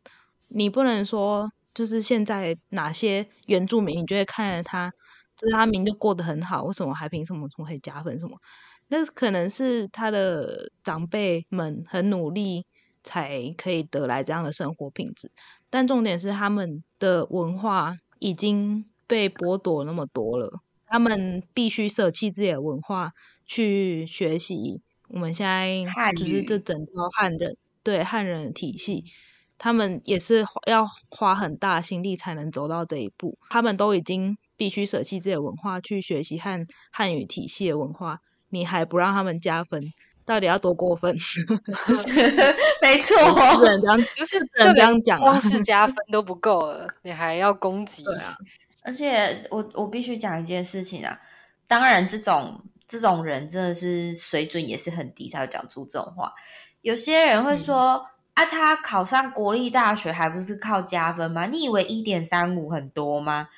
[0.49, 4.93] 你不能说就是现在哪些原住民，你就会看着他，
[5.37, 8.37] 就是他名就过得很好，为什么还凭什么可以加分什么？
[8.89, 12.67] 那可能是他的长辈们很努力
[13.05, 15.31] 才可以得来这样的生活品质。
[15.71, 23.13] 但重点是他们的文化已经被剥夺那么多了，他们必须舍弃自己的文化
[23.47, 25.85] 去学习我们现在
[26.17, 29.05] 就是这整套汉人对汉人的体系，
[29.59, 33.37] 他们也是要花很大心力才能走到这一步。
[33.51, 39.93] 他们都已经必须舍弃自己的文化去学习汉汉语体系的文化，你还不让他们加分，
[40.25, 41.17] 到底要多过分？
[42.81, 43.17] 没错，
[43.59, 48.37] 只能这样，就是只能这样讲啊光是加分都不够了，你还要攻击对啊，
[48.83, 51.21] 而且我我必须讲一件事情啊，
[51.67, 56.33] 当然这种这种人真的是水准也是很低，才会讲出这种话。
[56.81, 58.07] 有些人会说、
[58.39, 61.47] 啊，他考上国立大学还不是靠加分吗？
[61.47, 63.49] 你以为一点三五很多吗？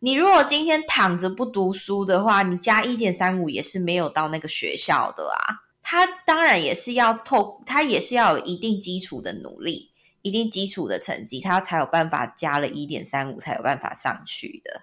[0.00, 5.64] 你如果今天躺着不读书的话，你加一点三五也是没有到那个学校的啊。
[5.80, 14.82] 他当然也是要透，他也是要有一定基础的努力，一定基础的成绩，他才有办法加了一点三五，才有办法上去的。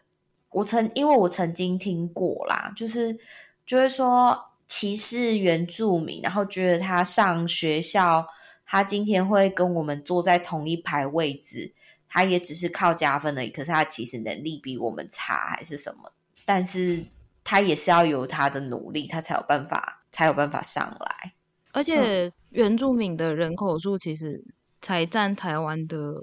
[0.49, 3.19] 我曾因为我曾经听过啦，就是
[3.67, 8.25] 就是说歧视原住民，然后觉得他上学校，
[8.65, 11.73] 他今天会跟我们坐在同一排位置，
[12.09, 16.11] 他也只是靠加分而已，可是他其实能力比我们差还是什么？
[16.45, 17.05] 但是
[17.43, 21.33] 他也是要有他的努力，他才有办法，才有办法上来。
[21.71, 24.43] 而且原住民的人口数其实
[24.81, 26.13] 才占台湾的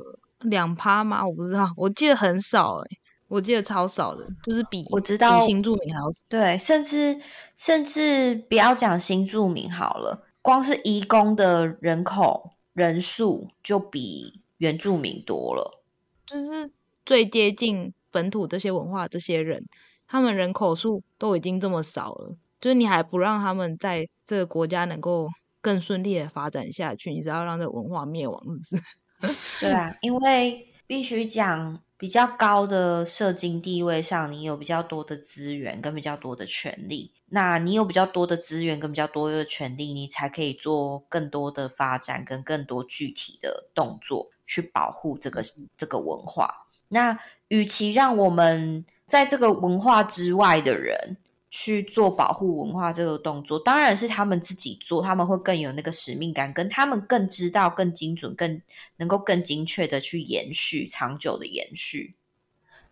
[0.41, 1.27] 两趴吗？
[1.27, 7.19] 我不知道，我记得很少诶、我记得超少的，就是比我知道比新住民还要对，甚至
[7.57, 15.83] 甚至不要讲新住民好了，光是移工的人口人数就比原住民多了。
[16.27, 16.71] 就是
[17.05, 19.67] 最接近本土这些文化这些人，
[20.07, 25.29] 他们人口数都已经这么少了，就是你还不让他们在这个国家能够
[25.61, 29.35] 更顺利的发展下去，你只要让这个文化灭亡，是不是？
[29.61, 37.13] 对啊，因为必须讲比较高的社经地位上，你有比较多的资源跟比较多的权利。
[37.27, 45.43] 那你有比较多的资源跟比较多的权利，你才可以做更多的发展跟更多具体的动作去保护这个
[45.77, 46.67] 这个文化。
[46.89, 51.19] 那与其让我们在这个文化之外的人
[51.51, 58.63] 去做保护文化这个动作，当然是他们自己做，他们会更有那个使命感，跟他们更知道、更精准、更
[58.99, 62.15] 能够更精确的去延续、长久的延续。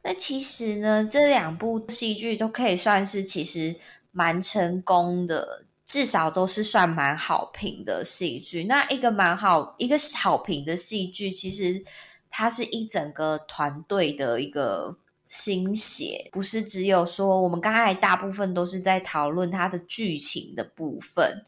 [0.03, 3.77] 那其实呢，这两部戏剧都可以算是其实
[4.11, 8.65] 蛮成功的，至少都是算蛮好评的戏剧。
[8.65, 11.85] 那一个蛮好一个好评的戏剧，其实
[12.29, 14.97] 它是一整个团队的一个
[15.29, 21.45] 心血，不是只有说我们刚才大部分都是在讨论它的剧情的部分。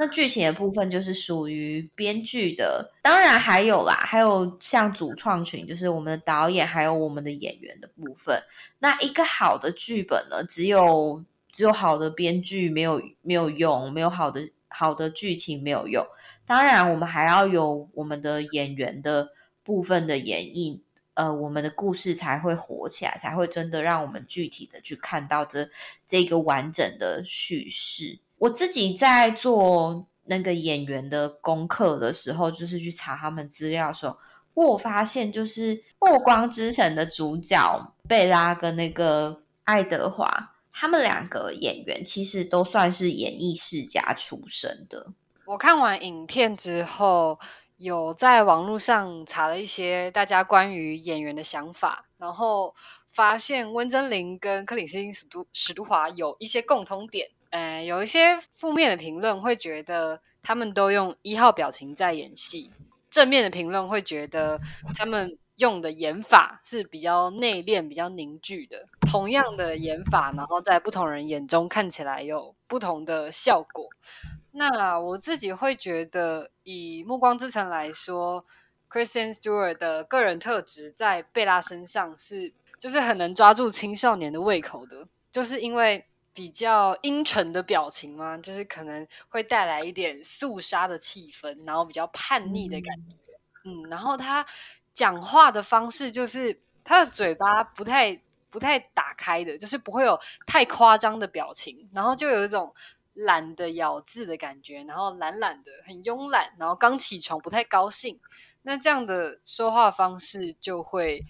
[0.00, 8.40] 那剧情的部分就是属于编剧的，当然还有啦，还有像主创群，就是我们的导演还有我们的演员的部分。
[8.78, 16.06] 那一个好的剧本呢，只有只有好的编剧没有没有用，没有好的好的剧情没有用。
[16.46, 19.30] 当然，我们还要有我们的演员的
[19.64, 20.78] 部分的演绎，
[21.18, 25.68] 呃，我们的故事才会火起来，才会真的让我们具体的去看到这
[26.06, 28.20] 这个完整的叙事。
[28.38, 34.16] 我自己在做那个演员的功课的时候，就是去查他们资料的时候，
[34.54, 45.08] 我发现就是《暮光之城》的主角贝拉跟那个爱德华，他们两个演员其实都算是演艺世家出身的。
[45.44, 47.40] 我看完影片之后，
[47.78, 52.74] 有在网络上查了一些大家关于演员的想法，然后
[53.12, 57.28] 发现温真菱跟克里斯汀史都史都华有一些共通点。
[57.50, 62.70] 呃，有一些负面的评论会觉得他们都用一号表情在演戏，
[63.10, 64.60] 正面的评论会觉得
[64.96, 68.86] 他们用的演法是比较内敛、比较凝聚的。
[69.10, 73.88] 同样的演法，然后在不同人眼中看起来有不同的效果。
[74.58, 78.44] 那我自己会觉得，以《暮光之城》来说
[78.90, 93.14] ，Christian Stewart 的个人特质在贝拉身上是，就是很能抓住青少年的胃口的，就是因为比较阴沉的表情嘛，就是可能会带来一点肃杀的气氛，然后比较叛逆的感觉。
[93.62, 94.44] 嗯，然后他
[94.92, 100.18] 讲话的方式就是他的嘴巴不太不太打开的，就是不会有
[100.48, 102.74] 太夸张的表情，然后就有一种。
[103.18, 108.18] 懒的咬字的感觉，然后懒懒的，很慵懒，然后刚起床不太高兴，
[108.62, 111.20] 那这样的说话方式就会，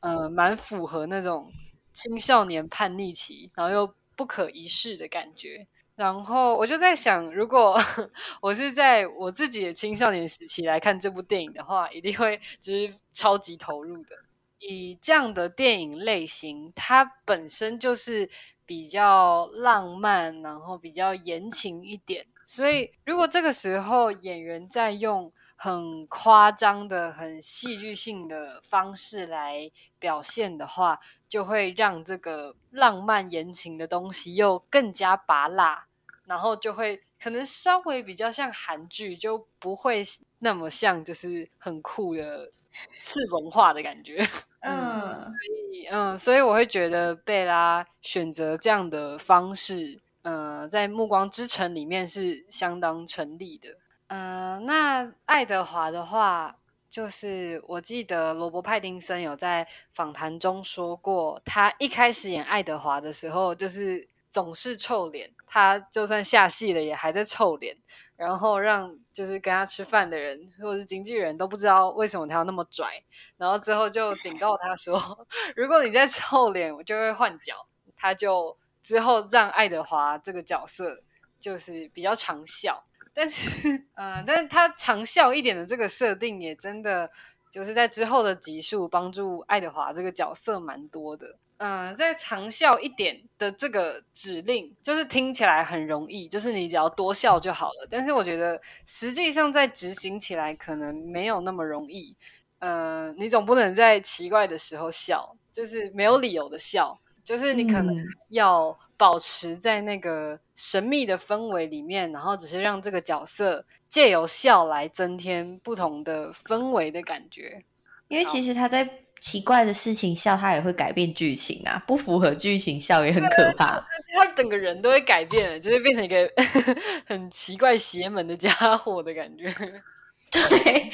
[0.00, 1.50] 呃，蛮符合那种
[1.92, 5.66] 青少年叛逆期，然后又不可一世的感觉。
[5.96, 7.78] 然后我就在想，如果
[8.40, 14.16] 我是在我自己的青少年时期来看这部电影的话，一定会就是超级投入的。
[14.58, 18.28] 以这样的电影类型，它本身就是
[18.70, 29.68] 比较浪漫，然后比较言情一点，所以如果这个时候演员在用很夸张的、很戏剧性的方式来
[29.98, 35.88] 表现的话，就会让这个浪漫言情的东西又更加拔辣，
[36.26, 40.04] 然后就会可能稍微比较像韩剧，就不会
[40.38, 42.52] 那么像就是很酷的
[43.00, 44.28] 次文化的感觉。
[44.60, 45.32] 嗯， 所
[45.72, 53.76] 以嗯，所以我会觉得贝拉选择这样的方式，呃，在《暮光之城》里面是相当成立的。
[54.08, 56.56] 嗯，那爱德华的话，
[56.88, 67.76] 就是我记得罗伯·派丁森有在访谈中说过，他一开始演爱德华的时候，就是总是臭脸，他就算下戏了，也还在臭脸。
[68.16, 72.88] 然后让就是跟他吃饭的人或者是经纪人都不知道为什么他要那么拽，
[73.36, 74.98] 然后之后就警告他说，
[75.54, 77.54] 如果你再臭脸，我就会换角。
[77.94, 81.02] 他就之后让爱德华这个角色
[81.38, 87.10] 就是比较长笑，但是嗯，但是他长笑一点的这个设定也真的
[87.50, 91.36] 就是在之后的集数帮助爱德华这个角色蛮多的。
[91.62, 97.86] 嗯，在长笑一点的这个指令，就是听起来很容易，就是你只要多笑就好了。
[97.90, 102.16] 但是我觉得实际上在执行起来可能没有那么容易。
[102.60, 107.94] 嗯，你总不能在奇怪的时候笑，就是没有理由的笑，就是你可能
[108.30, 117.62] 要保持在那个神秘的氛围里面，然后只是让这个角色借由笑来增添不同的氛围的感觉。
[118.08, 118.88] 因为其实他在。
[119.20, 121.82] 奇怪的事情笑，他也会改变剧情啊！
[121.86, 123.76] 不符合剧情笑也很可怕。
[124.16, 126.28] 他整个人都会改变，就会变成一个
[127.06, 129.54] 很奇怪、邪门的家伙的感觉。
[130.32, 130.90] 对，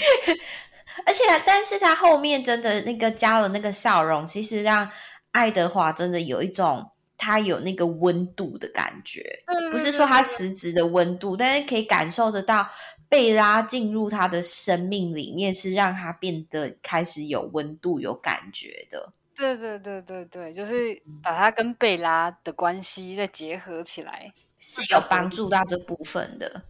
[1.06, 4.90] 而且但是他后面真的那个加了那个笑容，其实让
[5.30, 9.22] 爱德华真的有一种他有那个温度的感觉，
[9.70, 12.68] 不是说他实质的温度，但是可以感受得到。
[13.08, 19.12] 贝拉进入他的生命里面，是让他变得开始有温度、有感觉的。
[19.34, 26.62] 对对对对对，就是把他跟贝拉的关系再结合起来，是有帮助到这部分的。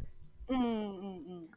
[0.48, 1.48] 嗯嗯嗯，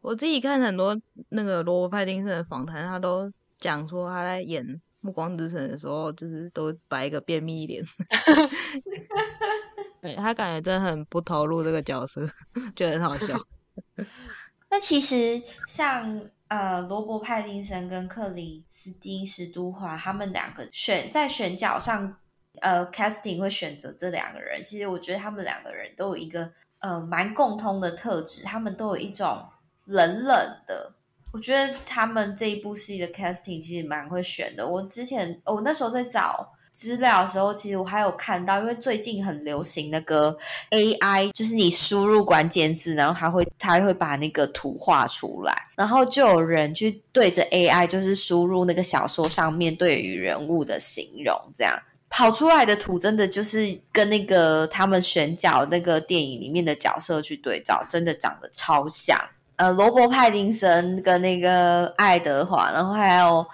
[0.00, 4.64] 我自己看很多那个罗伯·派丁森的访谈，他都讲说他在演
[5.00, 7.84] 《暮光之城》的时候，就是都摆一个便秘脸。
[10.02, 12.28] 对他感觉真的很不投入这个角色，
[12.76, 13.40] 觉得很好笑。
[14.70, 22.16] 那其实像呃罗伯·派丁森跟克里斯汀·史都华他们两个选在选角上，
[22.60, 24.62] 呃，casting 会选择这两个人。
[24.62, 26.50] 其实我觉得他们两个人都有一个
[26.80, 29.46] 呃蛮共通的特质，他们都有一种
[29.84, 30.94] 冷冷的。
[31.32, 34.66] 我觉得他们这一部戏的 casting 其实蛮会选的。
[34.66, 36.52] 我之前我那时候在找。
[36.76, 40.36] 资料的时候，其实我还有看到，因为最近很流行那个
[40.70, 51.74] AI，就是你输入关键字，然后它会它会把那个图画出来，然后就有人去对着 AI，就是输入那个小说上面对于人物的形容，这样
[52.10, 59.18] 跑出来的图真的就是跟那个他们选角那个电影里面的角色去对照，真的长得超像。
[59.56, 63.46] 呃，罗伯·派丁森跟那个爱德华，然后还有。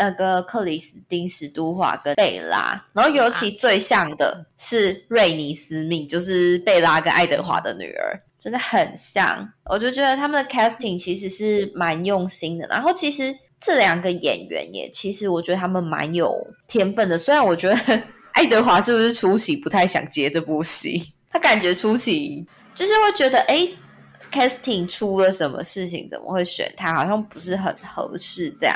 [0.00, 9.46] 那个克里斯汀·史都华跟贝拉，然后尤其最像的是瑞尼斯命，就是贝拉跟爱德华的女儿，真的很像。
[9.66, 12.66] 我就觉得他们的 casting 其实是蛮用心的。
[12.68, 16.34] 然后其实这两个演员也，其实我觉得他们蛮有
[16.66, 17.18] 天分的。
[17.18, 23.68] 虽然我觉得爱德华是不是初期不太想接这部戏，他感觉初期就是会觉得，哎
[24.32, 26.94] ，casting 出了什么事情，怎么会选他？
[26.94, 28.74] 好像不是很合适这样。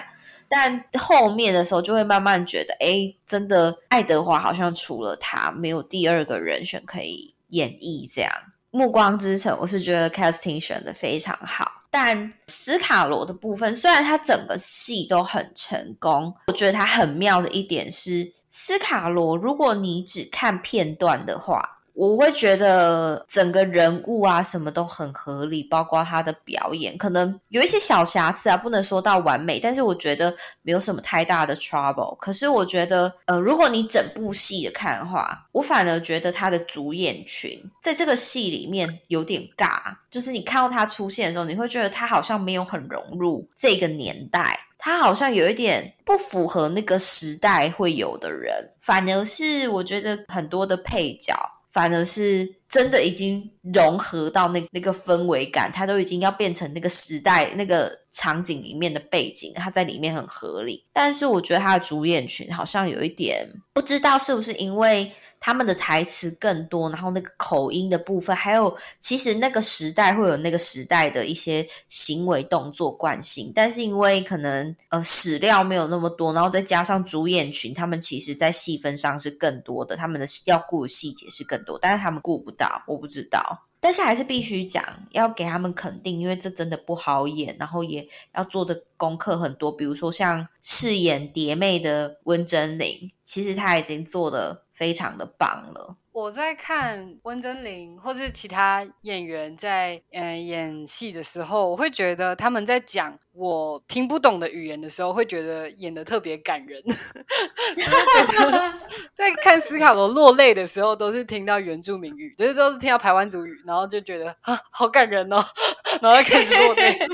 [0.57, 8.32] 但后面的时候就会慢慢觉得，哎，真的，爱德华好像除了他，没有第二个人选可以演绎这样。
[8.70, 11.82] 暮光之城，我是觉得 casting 选的非常好。
[11.90, 21.73] 但斯卡罗的部分，虽然他整个戏都很成功，我觉得他很妙的一点是，斯卡罗，如果你只看片段的话。
[21.95, 32.18] 我会觉得整个人物啊什么都很合理，包括他的表演，可能有一些小瑕疵啊，不能说到完美，但是我觉得没有什么太大的 trouble。
[32.18, 51.32] 可是我觉得，呃，如果你整部戏的看的话，我反而觉得他的主演群在这个戏里面有点尬，就是你看到他出现的时候，你会觉得他好像没有很融入这个年代，他好像有一点不符合那个时代会有的人，反而是我觉得很多的配角。
[51.74, 60.86] 反而是真的已经融合到那那个氛围感，它都已经要变成那个时代那个场景里面的背景，它在里面很合理。
[60.92, 65.12] 但是我觉得它的主演群好像有一点不知道是不是因为。
[65.45, 83.66] 他们的台词更多，然后那个口音的部分，还有其实那个时代会有那个时代的一些行为动作惯性，但是因为可能呃史料没有那么多，然后再加上主演群，他们其实在细分上是更多的，他们的要顾的细节是更多，但是他们顾不到，我不知道。
[83.85, 89.70] 但是还是必须讲，要给他们肯定，因为这真的不好演，然后也要做的功课很多。
[89.70, 95.99] 比如说像饰演蝶妹的温真菱，其实她已经做的非常的棒了。
[96.12, 106.82] 我在看温真菱或是其他演员在嗯演戏的时候，我会觉得他们在讲我听不懂的语言的时候，会觉得演的特别感人。
[109.14, 115.45] 在看斯卡罗落泪的时候，都是听到原住民语，就是都是听到台湾族语，然后就觉得啊好感人哦，
[116.01, 116.99] 然后开始落泪。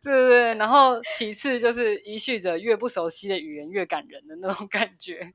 [0.00, 5.32] 对对对，然后其次就是依序着越不熟悉的语言越感人的那种感觉。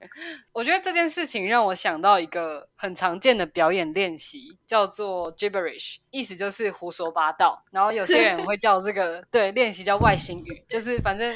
[0.54, 7.62] 我觉得这件事情让我想到一个很常见的表演练习，叫做 gibberish，意思就是胡说八道。
[7.72, 11.32] 然后有些人会叫这个对练习叫外星语，就是反正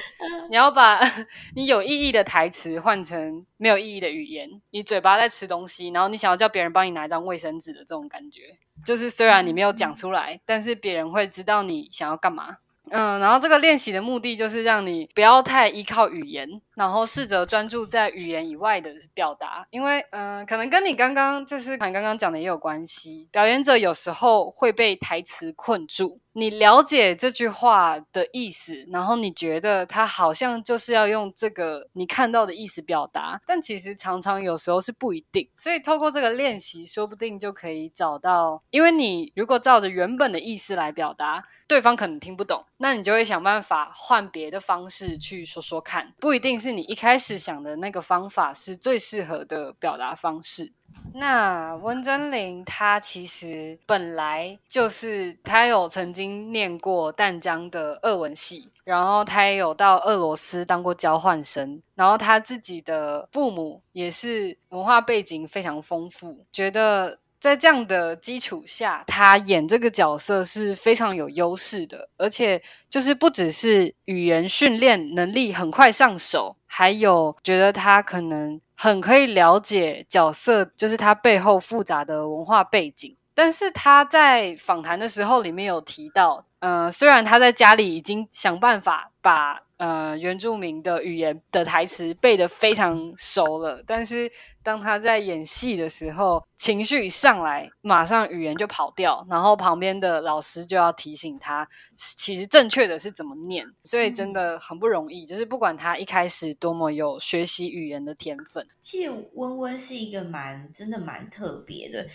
[0.49, 0.99] 你要把
[1.55, 4.49] 你有意义的台词换成没有意义的语言。
[4.71, 12.57] 你嘴巴在吃东西，然后你想要叫别人帮你拿一张卫生纸的这种感觉，就是虽然你没有讲出来，但是别人会知道你想要干嘛。
[12.89, 23.27] 嗯，然后这个练习的目的就是让你不要太依靠语言，然后试着专注在语言以外的表达，因为嗯，可能跟你刚刚就是你刚刚讲的也有关系。
[23.31, 35.47] 表演者有时候会被台词困住，你了解这句话的意思，然后你觉得他好像就是要用这个你看到的意思表达，但其实常常有时候是不一定。
[35.55, 41.43] 所以透过这个练习，说不定就可以找到，因为你如果照着原本的意思来表达。
[41.67, 50.71] 对方可能听不懂，那你就会想办法换别的方式去说说看，不一定是你一开始想的那个方法是最适合的表达方式。
[51.13, 67.19] 那温真菱她其实本来就是她有曾经念过淡江的俄文系，然后她也有到俄罗斯当过交换生，然后她自己的父母也是文化背景非常丰富，觉得。
[67.41, 83.17] 在这样的基础下，他演这个角色是非常有优势的，而且就是不只是语言训练能力很快上手，还有觉得他可能很可以了解角色，就是他背后复杂的文化背景。
[83.33, 89.63] 但是他在访谈的时候里面有提到，嗯，虽然他在家里已经想办法把。
[89.81, 105.25] 呃，原住民的语言的台词背得非常 熟了，但是当他在演戏的时候，情绪一上来，马上语言就跑掉，然后旁边的老师就要提醒他，其实正确的是怎么念，所以真的很不容易。
[105.25, 112.05] 就是不管他一开始多么有学习语言的天分，其实温温是一个蛮真的蛮特别的。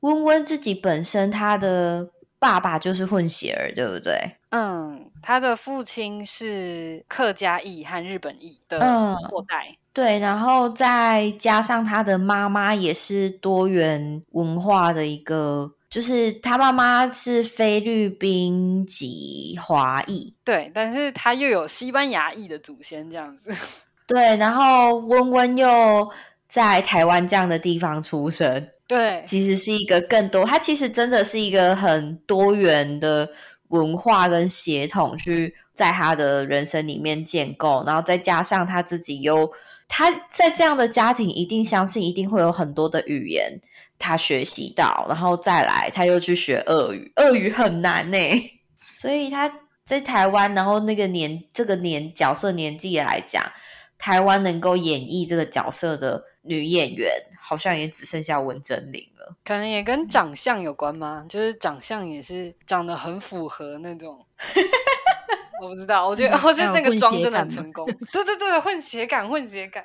[0.00, 2.08] 温温自己本身他的
[2.44, 4.12] 爸爸就是混血儿，对不对？
[4.50, 8.78] 嗯，他的父亲是客家裔和日本裔的
[9.30, 23.50] 后代，对，然后再加上他的妈妈也是多元文化的一个，就是他妈妈是菲律宾籍华裔，对，但是他又有西班牙裔的祖先这样子，
[24.06, 26.12] 对，然后温温又
[26.46, 33.28] 在台湾这样的地方出生，对，其实是一个更多，他其实真的是一个很多元的。
[33.68, 39.50] 文化跟血统去在他的人生里面建构，然后再加上他自己又
[39.88, 43.58] 他在这样的家庭，一定相信一定会有很多的语言
[43.98, 48.18] 他学习到，然后再来他又去学俄语，俄语很难呢，
[48.94, 49.50] 所以他
[49.84, 53.42] 在台湾，然后那个年这个年角色年纪来讲，
[53.98, 57.10] 台湾能够演绎这个角色的女演员，
[57.46, 59.06] 好像也只剩下文珍玲。
[59.44, 61.24] 可能也跟长相有关吗？
[61.28, 64.18] 就是长相也是长得很符合那种，
[65.62, 66.06] 我不知道。
[66.06, 67.86] 我觉得，我觉得那个妆真的很成功。
[68.12, 69.82] 对对对，混血感，混血感。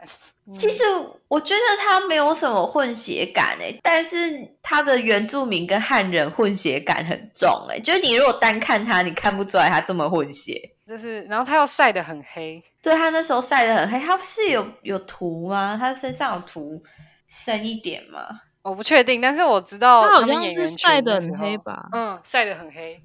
[0.51, 0.83] 其实
[1.29, 7.79] 我觉得他没有什么混血感诶，但是他的原住民跟汉人混血感很重诶。
[7.79, 10.73] 就是你如果单看他，你看不出来他这么混血。
[10.85, 12.61] 就是，然后他又晒得很黑。
[12.81, 15.77] 对他那时候晒得很黑，他不是有有涂吗？
[15.79, 16.81] 他身上有涂
[17.29, 18.41] 深一点吗？
[18.61, 21.87] 我不确定，但是我知道他好像是晒得很黑吧？
[21.93, 23.01] 嗯，晒得很黑。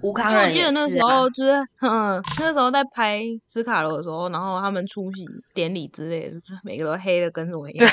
[0.00, 7.90] 吴康仁我记得那时候就是， 嗯，那时候在拍斯卡罗的时候，然后他们出席典礼之类的，每个都黑的跟什么一样，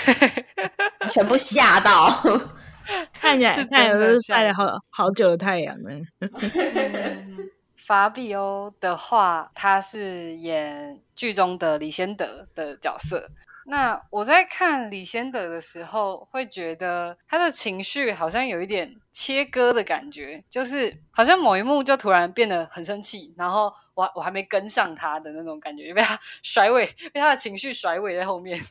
[1.11, 2.09] 全部吓到。
[3.13, 5.89] 看起来 是看起来就是晒了好好久的太阳呢。
[6.19, 7.49] 嗯
[7.85, 13.29] 法比欧的话，他是演剧中的李先德的角色。
[13.65, 28.61] 那我在看李先德的时候，会觉得他的情绪好像有一点切割的感觉，就是好像某一幕就突然变得很生气，然后我我还没跟上他的那种感觉，就被他 甩尾，被他的情绪甩尾在后面。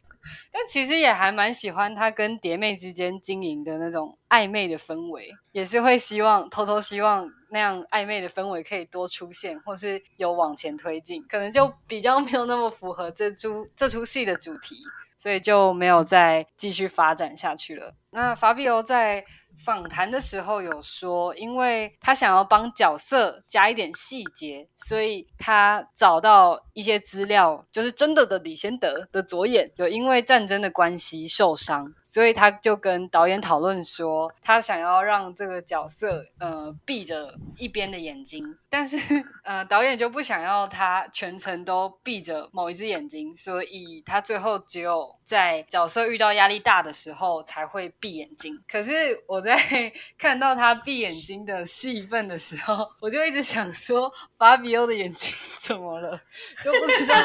[0.53, 14.77] 但其实也还蛮喜欢他跟蝶妹之间经营的那种暧昧的氛围，也是会希望偷偷希望那样暧昧的氛围可以多出现，或是有往前推进，可能就比较没有那么符合这出这出戏的主题，
[15.17, 17.95] 所以就没有再继续发展下去了。
[18.11, 19.25] 那法比欧在
[19.63, 38.97] 访谈的时候有说，因为他想要帮角色加一点细节，所以他找到一些资料，就是真的的李先德的左眼有因为战争的关系受伤，所以他就跟导演讨论说，他想要让这个角色呃闭着一边的眼睛，但是
[39.43, 48.57] 呃导演就不想要他全程都闭着某一只眼睛，所以他最后只有在角色遇到压力大的时候才会闭眼睛。
[48.71, 49.61] 可是我在
[50.17, 54.09] 看到他闭眼睛的戏份的时候，我就一直想说，
[54.39, 56.21] 法比欧的眼睛怎么了？
[56.63, 57.17] 就不知道，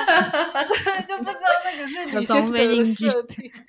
[1.08, 3.52] 就不知道那个是有李从飞先德的设定。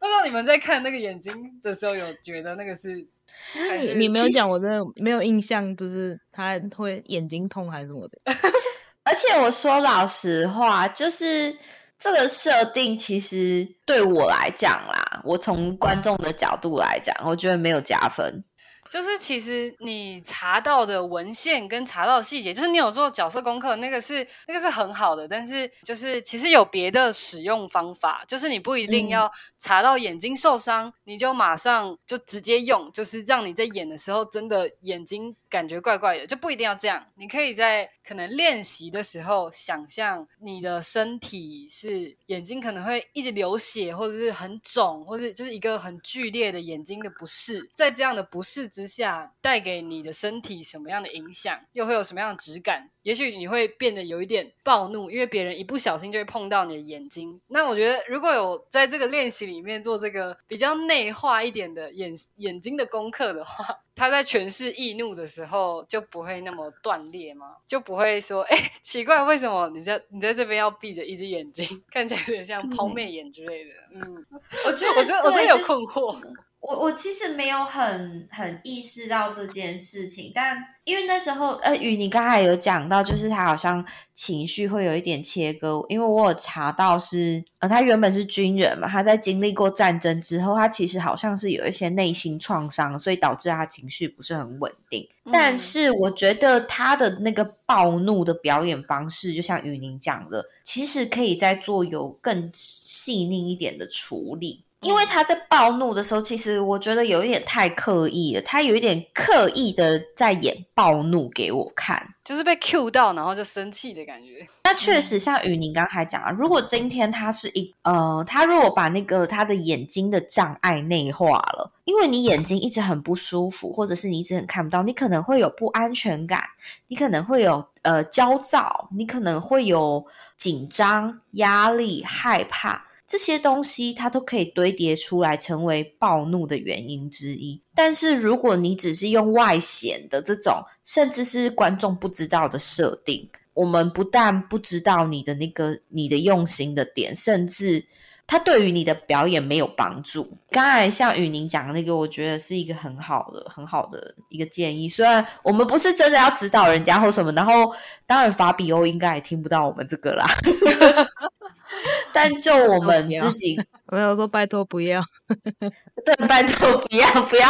[0.00, 3.06] 不知道你们在看那个眼睛的时候，有觉得那个是？
[3.52, 8.18] 还你你没有讲，我真的没有印象，就是他会眼睛痛还是什么的。
[9.04, 11.56] 而且我说老实话，就是
[11.98, 18.44] 这个设定其实对我来讲啦，我从观众的角度来讲，我觉得没有加分。
[18.90, 25.26] 就是其实你查到的文献跟查到的细节，就是你有做角色功课，那个是那个是很好的。
[25.28, 37.04] 但是就是其实有别的使用方法，就是你不一定嗯要查到眼睛受伤，你就马上就直接用，就是让你在演的时候真的眼睛感觉怪怪的，就不一定要这样。
[37.16, 52.88] 你可以在可能练习的时候想象你的身体是眼睛可能会一直流血，或者是很肿，或是就是一个很剧烈的眼睛的不适，在这样的不适之下，带给你的身体什么样的影响，又会有什么样的质感？
[53.02, 57.40] 也许你会变得有一点暴怒，因为别人一不小心就会碰到你的眼睛。
[57.48, 63.64] 那我觉得，如果有在这个练习里面做这个比较内化一点的眼眼睛的功课的话，
[63.96, 67.56] 他在诠释易怒的时候就不会那么断裂吗？
[67.66, 73.70] 就不会说，哎、奇怪，为什么你在你在这边要闭着一只眼睛， 看起来有点像抛媚眼之类的？
[73.94, 74.26] 嗯，
[74.66, 76.20] 我觉得我觉得我真的有困惑。
[76.60, 95.08] 我我其实没有很很意识到这件事情，但因为那时候呃，雨你刚才有讲到，就是他好像情绪会有一点切割，因为我有查到是呃，他原本是军人嘛，他在经历过战争之后，他其实好像是有一些内心创伤，所以导致他情绪不是很稳定。
[95.32, 104.64] 但嗯是我觉得他的那个暴怒的表演方式，就像雨宁讲的，其实可以再做有更细腻一点的处理。
[104.80, 112.14] 因为他在暴怒的时候，其实我觉得有一点太刻意了，他有一点刻意的在演暴怒给我看。
[112.24, 114.46] 就是被 Q 到，然后就生气的感觉。
[114.64, 126.44] 那确实像雨宁刚才讲啊，如果今天他是一呃，他如果把那个他的眼睛的障碍内化了，因为你眼睛一直很不舒服，或者是你一直很看不到，你可能会有不安全感，
[126.88, 130.04] 你可能会有呃焦躁，你可能会有
[130.36, 132.84] 紧张、压力、害怕。
[133.08, 137.62] 这些东西它都可以堆叠出来，成为暴怒的原因之一。
[137.74, 147.86] 但是如果你只是用外显的这种，甚至是观众不知道的设定，我们不但不知道你的那个你的用心的点，甚至
[148.26, 150.36] 它对于你的表演没有帮助。
[150.50, 154.86] 刚才像雨宁讲的那个，我觉得是一个很好的、很好的一个建议。
[154.86, 160.26] 虽然我们不是真的要指导人家或什么，然后当然法比欧应该也听不到我们这个啦。
[162.12, 163.58] 但就我们自己
[163.88, 165.02] 我有说拜托不要，
[166.04, 167.48] 对，拜托不要不要，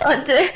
[0.00, 0.46] 呃，对。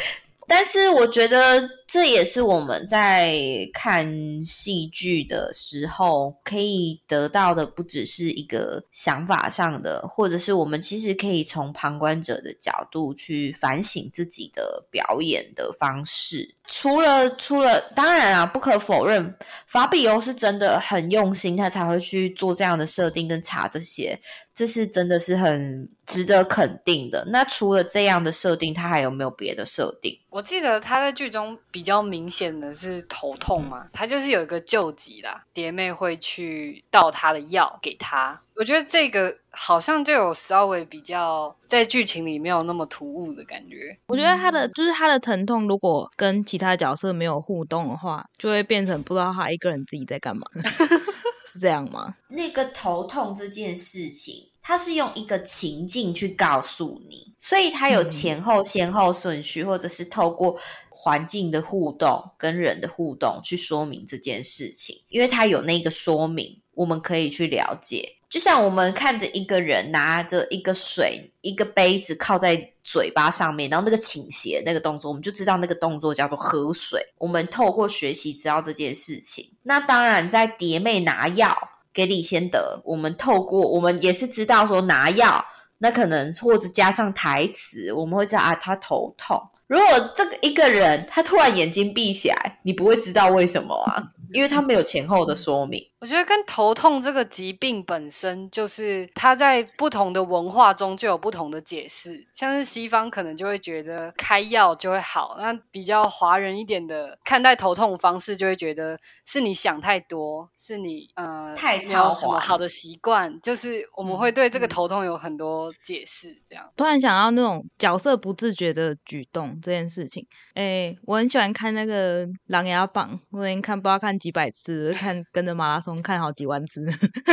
[0.52, 3.38] 但是我觉得这也是我们在
[3.72, 4.04] 看
[4.42, 16.56] 戏剧的时候可以得到的，不只是一个想法上的，或者是我们其实可以从旁观者的角度去反省自己的表演的方式。
[16.66, 19.32] 除了除了，当然啊，不可否认，
[19.68, 24.20] 法比欧是真的很用心，他才会去做这样的设定跟查这些，
[24.52, 27.24] 这是真的是很值得肯定的。
[27.28, 30.18] 那除了这样的设定，他还有没有别的设定？
[30.28, 38.40] 我记得他在剧中比较明显的是头痛嘛，他就是有一个救急啦，蝶妹会去倒他的药给他。
[38.56, 43.96] 我觉得这个好像就有稍微比较在剧情里没有那么突兀的感觉。
[44.08, 50.46] 我觉得他的就是他的疼痛，如果跟其他角色没有互动的话，就会变成不知道他一个人自己在干嘛，
[51.52, 52.16] 是这样吗？
[52.28, 54.49] 那个头痛这件事情。
[54.62, 60.58] 它是用一个情境去告诉你，所以它有前后先后顺序，或者是透过
[60.88, 65.00] 环境的互动跟人的互动去说明这件事情。
[65.08, 68.16] 因为它有那个说明，我们可以去了解。
[68.28, 77.00] 就像我们看着一个人拿着一个水一个杯子靠在嘴巴上面，然后那个倾斜那个动作，我们就知道那个动作叫做喝水。
[77.18, 79.50] 我们透过学习知道这件事情。
[79.64, 81.69] 那当然，在蝶妹拿药。
[81.92, 85.44] 给李先德，我们透过我们也是知道说拿药，
[85.78, 89.40] 那可能或者加上台词，我们会知道啊，他头痛。
[89.66, 89.86] 如果
[90.16, 95.89] 这个一个人他突然眼睛闭起来，你不会知道为什么啊，因为他没有前后的说明。
[96.00, 102.26] 我觉得跟头痛这个疾病本身，就是它在不同的文化中就有不同的解释。
[102.32, 116.34] 像是西方可能就会觉得开药就会好，那比较华人一点的看待头痛方式，就会觉得是你想太多，是你呃太超什么好的习惯，就是我们会对这个头痛有很多解释。
[116.48, 125.89] 这样突然想到那种角色不自觉的举动这件事情，哎，我很喜欢看那个《琅琊榜》，我已经看不知道看几百次，看跟着马拉松。
[126.02, 126.84] 看好几万次，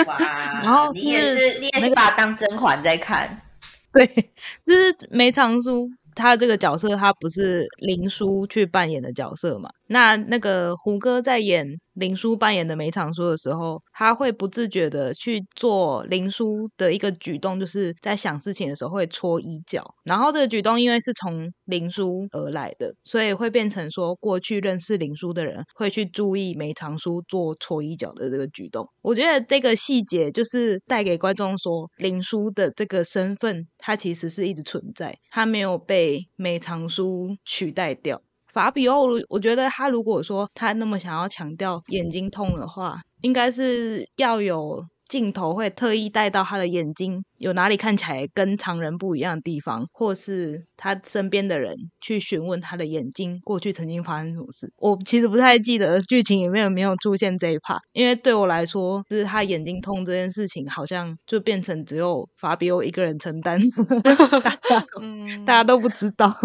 [0.07, 0.17] 哇！
[0.63, 3.41] 然后你也是，你也是把它当甄嬛在看，
[3.91, 4.07] 对，
[4.65, 9.69] 就是梅长苏他这个角色，他不是林殊去扮演的角色嘛？
[9.87, 11.79] 那那个胡歌在演。
[11.97, 19.83] 林叔扮演的梅长苏的时候，他会不自觉的去做林叔的一个举动，就是在想事情的时候会搓衣角。
[20.03, 28.87] 然后这个举动因为是从林叔而来的，所以会变成说过去认识林叔的人会去注意梅长苏做搓衣角的这个举动。
[29.01, 38.21] 我觉得这个细节就是带给观众说林叔的这个身份，他其实是一直存在，他没有被梅长苏取代掉。
[38.57, 47.23] 法比奥，我觉得他如果说他那么想要强调眼睛痛的话，应该是要有镜头会特意带到他的眼睛。
[47.37, 54.73] 有哪里看起来跟常人不一样的地方，或是他身边的人去询问他的眼睛过去曾经发生什么事？
[54.77, 63.61] 我其实不太记得剧情里面有没有出现这一 part，因为对我来说，就是他眼睛痛这件事情，好像就变成只有法比欧一个人承担，
[65.45, 66.35] 大家都不知道，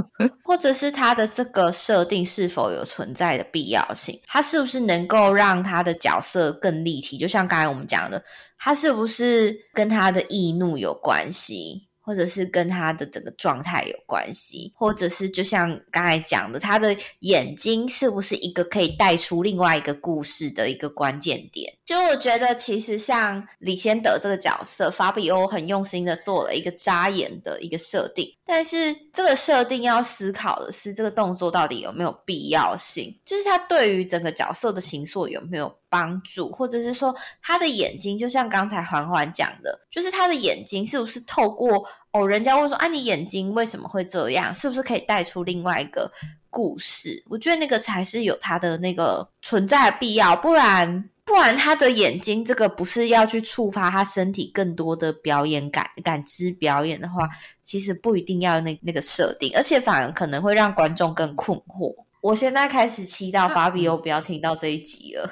[0.45, 4.21] 或者是他的这个设定是否有存在的必要性？
[4.27, 7.17] 他是不是能够让他的角色更立体？
[7.17, 8.23] 就像刚才我们讲的。
[8.65, 11.89] 他是不是跟他的易怒有关系？
[12.05, 21.75] 或者是跟他的整个状态有关系，或者是就像刚才讲的，他的眼睛是不是一个可以带出另外一个故事的一个关键点？
[21.93, 33.14] 就我觉得，其实像李先德这个角色，法比欧很用心的做了一个扎眼的一个设定，但是这个设定要思考的是，这个动作到底有没有必要性？
[33.26, 44.55] 就是他对于整个角色的形塑有没有帮助，或者是说他的眼睛，就像刚才环环讲的，就是他的眼睛是不是透过哦，人家问说啊，你眼睛为什么会这样？
[44.55, 46.11] 是不是可以带出另外一个
[46.49, 47.22] 故事？
[47.28, 57.29] 我觉得那个才是有它的那个存在的必要，不然不然他的眼睛这个不是要去触发他身体更多的表演感感知表演的话，
[57.62, 61.95] 其实不一定要那那个设定，而且反而可能会让观众更困惑。
[62.23, 65.29] 我现在开始祈祷法比欧不要听到这一集了，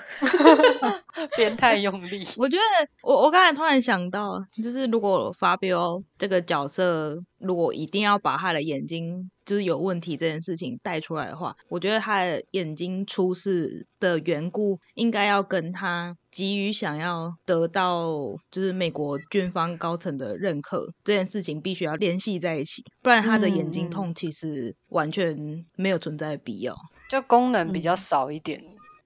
[1.39, 2.27] 变太用力。
[2.37, 18.09] 我觉得我我刚才突然想到，就是如果法比欧这个角色，如果一定要把他的眼睛就是有问题这件事情带出来的话，我觉得他的眼睛出事的缘故，应该要跟他急于想要得到
[18.51, 25.37] 就是美国军方高层的认可这件事情，必须要联系在一起，不然他的眼睛痛其实完全
[25.77, 26.77] 没有存在的必要。
[27.09, 28.63] 就功能比较少一点。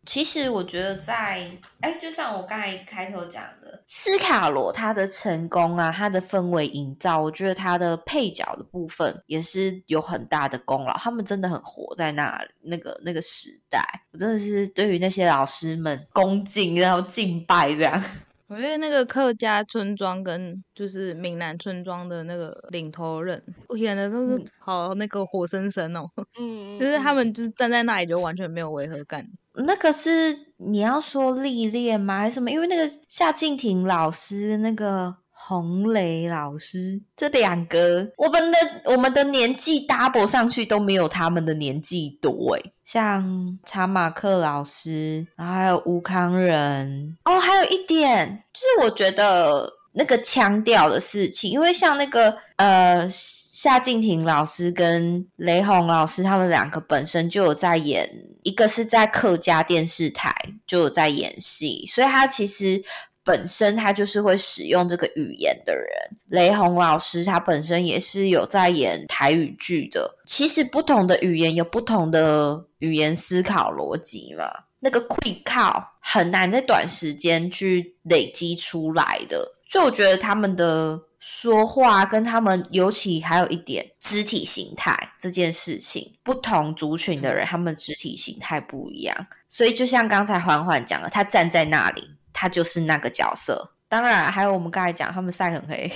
[0.07, 1.50] 其实我觉得，在
[1.80, 10.96] 哎，就像我刚才开头讲的，斯卡罗他的成功啊，他的氛围营造，我觉得他的配角的部分也是有很大的功劳。
[10.98, 13.82] 他们真的很活在那那个那个时代，
[14.12, 18.05] 我真的是对于那些老师们恭敬，然后敬拜这样。
[18.46, 23.42] 我觉得那个客家村庄跟就是闽南村庄的那个领头人
[23.76, 29.26] 演的都是好那个活生生哦，嗯， 就是他们就是站在那里就完全没有违和感。
[29.57, 32.18] 那个是你要说历练吗？
[32.18, 32.50] 还是什么？
[32.50, 58.11] 因为那个夏静婷老师那个洪雷老师，这两个我们的我们的年纪 double 上去都没有他们的年纪多诶像查马克老师，然后还有吴康仁哦，还有一点就是我觉得那个腔调的事情，因为像那个呃夏静婷老师跟雷洪老师，他们两个本身就有在演，
[58.42, 60.34] 一个是在客家电视台
[60.66, 62.84] 就有在演戏，所以他其实。
[63.26, 65.86] 本身他就是会使用这个语言的人，
[66.26, 70.18] 雷洪老师他本身也是有在演台语剧的。
[70.26, 74.45] 其实不同的语言有不同的语言思考逻辑嘛，
[74.80, 79.55] 那个 quick 靠很难在短时间去累积出来的。
[79.75, 92.09] 所以我觉得他们的说话跟他们尤其还有一点肢体形态这件事情，不同族群的人他们肢体形态不一样，所以就像刚才缓缓讲了，他站在那里。
[92.37, 95.89] 他就是那个角色，当然还有我们刚才讲，他们晒很黑，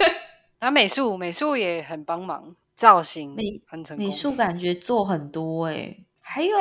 [0.58, 6.58] 然后美术美术也很帮忙，造型美很成功，美术感觉做很多哎，还有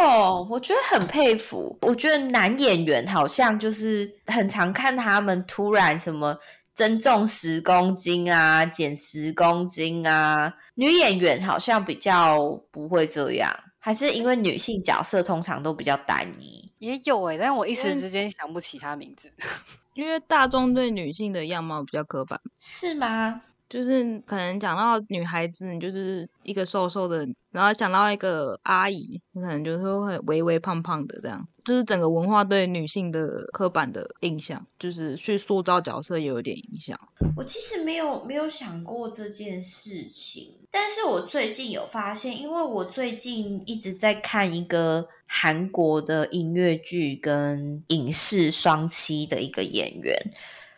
[0.49, 6.37] 我觉得很佩服，我觉得男演员好像就是很常看他们突然什么
[6.73, 12.39] 增重十公斤啊，减十公斤啊，女演员好像比较
[12.71, 16.71] 不会这样，还是因为女性角色通常都比较单一。
[16.79, 19.31] 也有哎，但我一时之间想不起她名字。
[19.93, 23.41] 因为大众对女性的样貌比较刻板，是吗？
[23.71, 31.47] 就是可能讲到女孩子，你就是一个瘦瘦的，然后讲到一个阿姨，你可能就是会微微胖胖的这样。
[31.63, 36.99] 就是整个文化对女性的刻板的印象，就是去塑造角色也有点影响。
[37.37, 50.13] 我其实没有没有想过这件事情，但是我最近有发现，因为我最近一直在看一个韩国的音乐剧跟影视双栖的一个演员。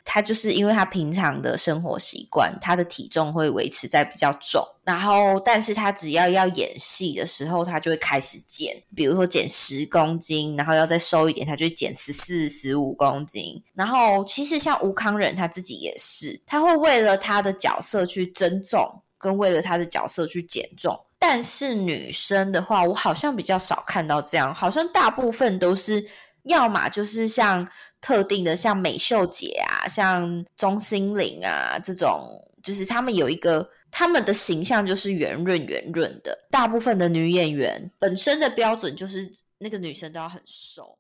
[0.06, 13.64] 他就是因为他平常的生活习惯，他的体重会维持在比较重，然后但是他只要要演戏的时候，他就会开始减，比如说减十公斤，然后要再瘦一点，他就减十四、十五公斤。
[13.74, 21.00] 然后其实像吴康仁他自己也是，他会为了他的角色去增重，跟为了他的角色去减重。
[21.18, 26.06] 但是女生的话，我好像比较少看到这样，好像大部分都是
[26.44, 27.66] 要么就是像。
[28.04, 32.30] 特定的像美秀姐啊，像钟欣凌啊这种，
[32.62, 40.98] 就是他们有一个，他们的形象就是圆润圆润的，大部分的女演员本身的标准就是那个女生都要很瘦。